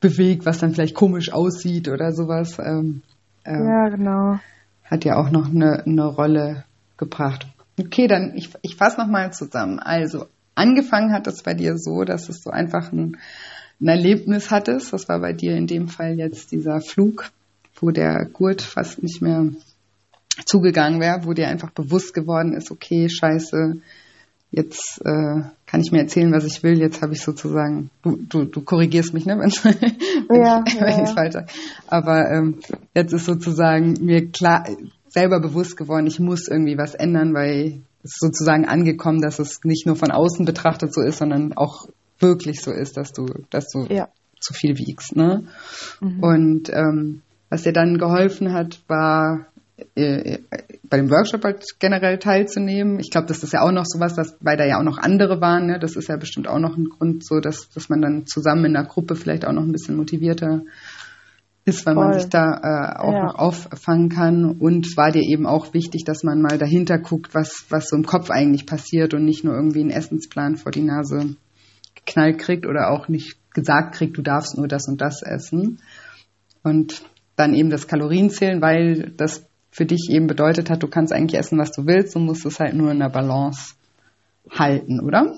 [0.00, 2.58] bewegt, was dann vielleicht komisch aussieht oder sowas.
[2.58, 3.02] Ähm,
[3.44, 4.38] ähm, ja, genau.
[4.84, 6.64] Hat ja auch noch eine, eine Rolle
[6.96, 7.46] gebracht.
[7.78, 9.78] Okay, dann ich, ich fasse nochmal zusammen.
[9.78, 13.16] Also angefangen hat es bei dir so, dass es so einfach ein,
[13.80, 14.92] ein Erlebnis hattest.
[14.92, 17.30] Das war bei dir in dem Fall jetzt dieser Flug,
[17.80, 19.48] wo der Gurt fast nicht mehr
[20.44, 23.80] zugegangen wäre, wo dir einfach bewusst geworden ist, okay, scheiße,
[24.50, 28.44] jetzt äh, kann ich mir erzählen, was ich will, jetzt habe ich sozusagen, du, du,
[28.44, 31.06] du korrigierst mich, ne, wenn ja, ich es ja.
[31.06, 31.46] falsch sage.
[31.88, 32.60] Aber ähm,
[32.94, 34.64] jetzt ist sozusagen mir klar
[35.08, 39.60] selber bewusst geworden, ich muss irgendwie was ändern, weil es ist sozusagen angekommen, dass es
[39.64, 41.88] nicht nur von außen betrachtet so ist, sondern auch
[42.18, 44.08] wirklich so ist, dass du, dass du ja.
[44.40, 45.16] zu viel wiegst.
[45.16, 45.44] Ne?
[46.00, 46.22] Mhm.
[46.22, 49.46] Und ähm, was dir dann geholfen hat, war
[49.94, 50.38] äh,
[50.84, 52.98] bei dem Workshop halt generell teilzunehmen.
[52.98, 55.40] Ich glaube, das ist ja auch noch sowas, dass, weil da ja auch noch andere
[55.40, 55.78] waren, ne?
[55.78, 58.72] das ist ja bestimmt auch noch ein Grund, so dass, dass man dann zusammen in
[58.72, 60.62] der Gruppe vielleicht auch noch ein bisschen motivierter
[61.66, 62.04] ist, weil Voll.
[62.04, 63.24] man sich da äh, auch ja.
[63.24, 64.56] noch auffangen kann.
[64.58, 68.06] Und war dir eben auch wichtig, dass man mal dahinter guckt, was, was so im
[68.06, 71.36] Kopf eigentlich passiert und nicht nur irgendwie einen Essensplan vor die Nase
[71.96, 75.80] geknallt kriegt oder auch nicht gesagt kriegt, du darfst nur das und das essen.
[76.62, 77.02] Und
[77.34, 79.45] dann eben das Kalorienzählen, weil das
[79.76, 82.58] für dich eben bedeutet hat, du kannst eigentlich essen, was du willst, und musst es
[82.58, 83.74] halt nur in der Balance
[84.50, 85.34] halten, oder?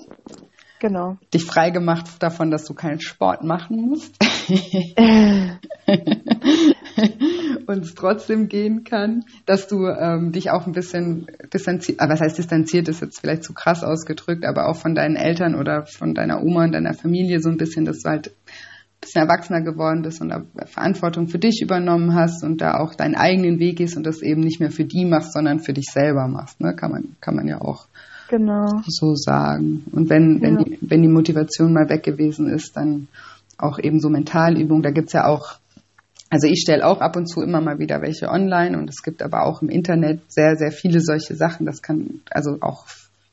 [0.79, 1.17] Genau.
[1.33, 4.15] Dich frei gemacht davon, dass du keinen Sport machen musst.
[7.67, 12.37] und es trotzdem gehen kann, dass du ähm, dich auch ein bisschen distanziert, was heißt
[12.37, 16.41] distanziert, ist jetzt vielleicht zu krass ausgedrückt, aber auch von deinen Eltern oder von deiner
[16.41, 18.31] Oma und deiner Familie so ein bisschen, dass du halt
[19.01, 20.33] bisschen erwachsener geworden bist und
[20.65, 24.41] Verantwortung für dich übernommen hast und da auch deinen eigenen Weg gehst und das eben
[24.41, 26.59] nicht mehr für die machst, sondern für dich selber machst.
[26.59, 26.75] Ne?
[26.75, 27.87] Kann man, kann man ja auch
[28.29, 28.81] genau.
[28.87, 29.85] so sagen.
[29.91, 30.63] Und wenn, wenn, ja.
[30.63, 33.07] die, wenn die Motivation mal weg gewesen ist, dann
[33.57, 34.83] auch eben so Mentalübungen.
[34.83, 35.55] Da gibt's ja auch,
[36.29, 39.21] also ich stelle auch ab und zu immer mal wieder welche online und es gibt
[39.21, 41.65] aber auch im Internet sehr, sehr viele solche Sachen.
[41.65, 42.85] Das kann also auch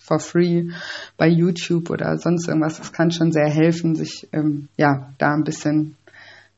[0.06, 0.70] for free
[1.16, 2.78] bei YouTube oder sonst irgendwas.
[2.78, 5.96] Das kann schon sehr helfen, sich ähm, ja da ein bisschen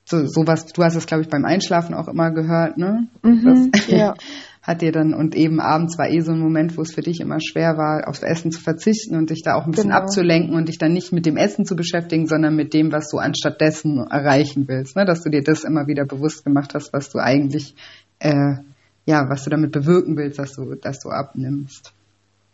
[0.05, 0.67] so sowas.
[0.67, 3.09] Du hast es glaube ich beim Einschlafen auch immer gehört, ne?
[3.23, 4.15] Mhm, das, ja.
[4.63, 7.21] hat dir dann und eben abends war eh so ein Moment, wo es für dich
[7.21, 10.03] immer schwer war, aufs Essen zu verzichten und dich da auch ein bisschen genau.
[10.03, 13.17] abzulenken und dich dann nicht mit dem Essen zu beschäftigen, sondern mit dem, was du
[13.17, 15.07] anstattdessen erreichen willst, ne?
[15.07, 17.75] dass du dir das immer wieder bewusst gemacht hast, was du eigentlich
[18.19, 18.57] äh,
[19.09, 21.95] ja, was du damit bewirken willst, dass du, dass du abnimmst.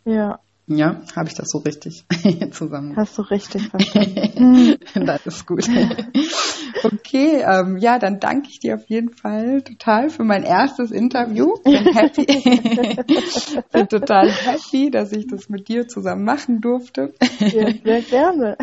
[0.05, 2.05] Ja, ja, habe ich das so richtig
[2.51, 2.95] zusammen?
[2.95, 4.77] Hast du richtig verstanden.
[4.93, 5.67] das ist gut.
[6.83, 11.53] Okay, ähm, ja, dann danke ich dir auf jeden Fall total für mein erstes Interview.
[11.63, 12.25] Bin happy.
[13.71, 17.13] Bin total happy, dass ich das mit dir zusammen machen durfte.
[17.39, 18.57] Ja, sehr gerne.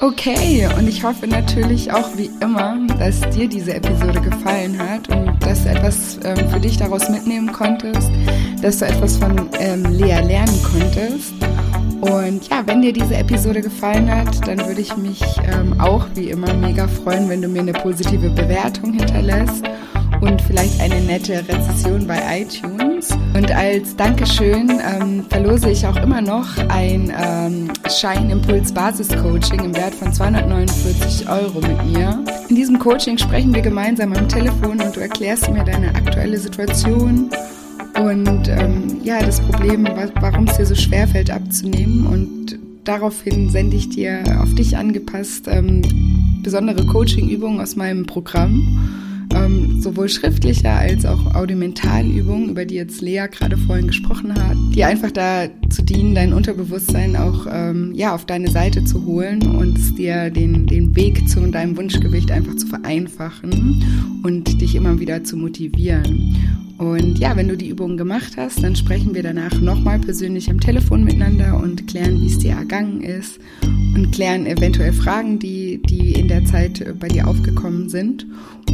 [0.00, 5.38] Okay, und ich hoffe natürlich auch wie immer, dass dir diese Episode gefallen hat und
[5.44, 8.10] dass du etwas ähm, für dich daraus mitnehmen konntest,
[8.62, 11.34] dass du etwas von ähm, Lea lernen konntest.
[12.02, 16.30] Und ja, wenn dir diese Episode gefallen hat, dann würde ich mich ähm, auch wie
[16.30, 19.62] immer mega freuen, wenn du mir eine positive Bewertung hinterlässt
[20.20, 23.12] und vielleicht eine nette Rezession bei iTunes.
[23.34, 29.94] Und als Dankeschön ähm, verlose ich auch immer noch ein ähm, Shine-Impuls Basis-Coaching im Wert
[29.94, 32.24] von 249 Euro mit mir.
[32.48, 37.30] In diesem Coaching sprechen wir gemeinsam am Telefon und du erklärst mir deine aktuelle Situation
[38.02, 39.86] und ähm, ja, das Problem,
[40.20, 45.46] warum es dir so schwer fällt abzunehmen und daraufhin sende ich dir auf dich angepasst
[45.48, 45.82] ähm,
[46.42, 53.26] besondere Coaching-Übungen aus meinem Programm ähm, sowohl schriftliche als auch Audimentalübungen, über die jetzt Lea
[53.30, 58.50] gerade vorhin gesprochen hat, die einfach dazu dienen, dein Unterbewusstsein auch ähm, ja, auf deine
[58.50, 64.60] Seite zu holen und dir den, den Weg zu deinem Wunschgewicht einfach zu vereinfachen und
[64.60, 66.36] dich immer wieder zu motivieren.
[66.82, 70.58] Und ja, wenn du die Übungen gemacht hast, dann sprechen wir danach nochmal persönlich am
[70.58, 73.38] Telefon miteinander und klären, wie es dir ergangen ist
[73.94, 78.26] und klären eventuell Fragen, die, die in der Zeit bei dir aufgekommen sind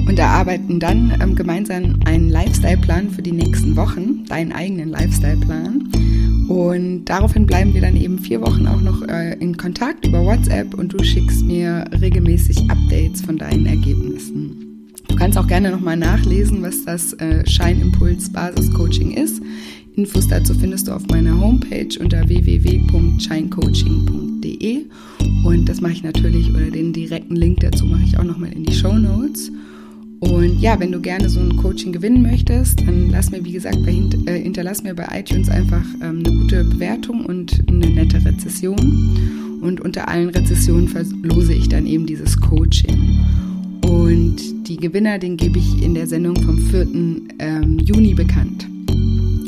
[0.07, 6.47] und erarbeiten dann ähm, gemeinsam einen Lifestyle-Plan für die nächsten Wochen, deinen eigenen Lifestyle-Plan.
[6.49, 10.73] Und daraufhin bleiben wir dann eben vier Wochen auch noch äh, in Kontakt über WhatsApp
[10.73, 14.68] und du schickst mir regelmäßig Updates von deinen Ergebnissen.
[15.09, 19.43] Du kannst auch gerne nochmal nachlesen, was das äh, Scheinimpuls Basis Coaching ist.
[19.97, 24.85] Infos dazu findest du auf meiner Homepage unter www.scheincoaching.de
[25.45, 28.65] und das mache ich natürlich oder den direkten Link dazu mache ich auch nochmal in
[28.65, 29.51] die Show Notes.
[30.21, 33.85] Und ja, wenn du gerne so ein Coaching gewinnen möchtest, dann lass mir, wie gesagt,
[33.85, 33.93] bei,
[34.27, 39.61] äh, hinterlass mir bei iTunes einfach ähm, eine gute Bewertung und eine nette Rezession.
[39.63, 43.18] Und unter allen Rezessionen verlose ich dann eben dieses Coaching.
[43.89, 46.87] Und die Gewinner, den gebe ich in der Sendung vom 4.
[47.39, 48.69] Ähm, Juni bekannt.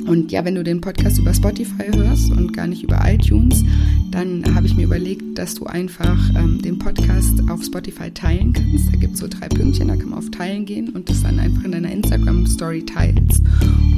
[0.06, 3.62] Und ja, wenn du den Podcast über Spotify hörst und gar nicht über iTunes,
[4.10, 8.92] dann habe ich mir überlegt, dass du einfach ähm, den Podcast auf Spotify teilen kannst.
[8.92, 11.38] Da gibt es so drei Pünktchen, da kann man auf Teilen gehen und das dann
[11.38, 13.42] einfach in deiner Instagram-Story teilst.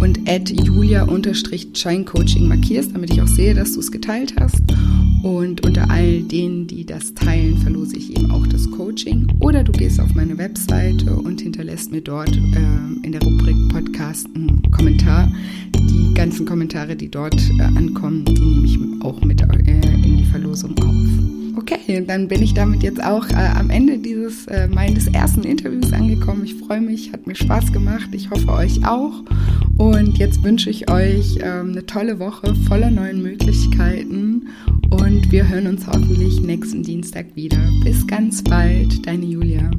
[0.01, 4.61] Und add julia-scheincoaching markierst, damit ich auch sehe, dass du es geteilt hast.
[5.23, 9.29] Und unter all denen, die das teilen, verlose ich eben auch das Coaching.
[9.41, 14.27] Oder du gehst auf meine Webseite und hinterlässt mir dort äh, in der Rubrik Podcast
[14.35, 15.31] einen Kommentar.
[15.75, 20.25] Die ganzen Kommentare, die dort äh, ankommen, die nehme ich auch mit äh, in die
[20.25, 21.52] Verlosung auf.
[21.63, 25.93] Okay, dann bin ich damit jetzt auch äh, am Ende dieses äh, meines ersten Interviews
[25.93, 26.45] angekommen.
[26.45, 28.09] Ich freue mich, hat mir Spaß gemacht.
[28.11, 29.23] Ich hoffe euch auch.
[29.79, 34.49] Und jetzt wünsche ich euch ähm, eine tolle Woche voller neuen Möglichkeiten
[34.91, 37.59] und wir hören uns hoffentlich nächsten Dienstag wieder.
[37.85, 39.71] Bis ganz bald, deine Julia.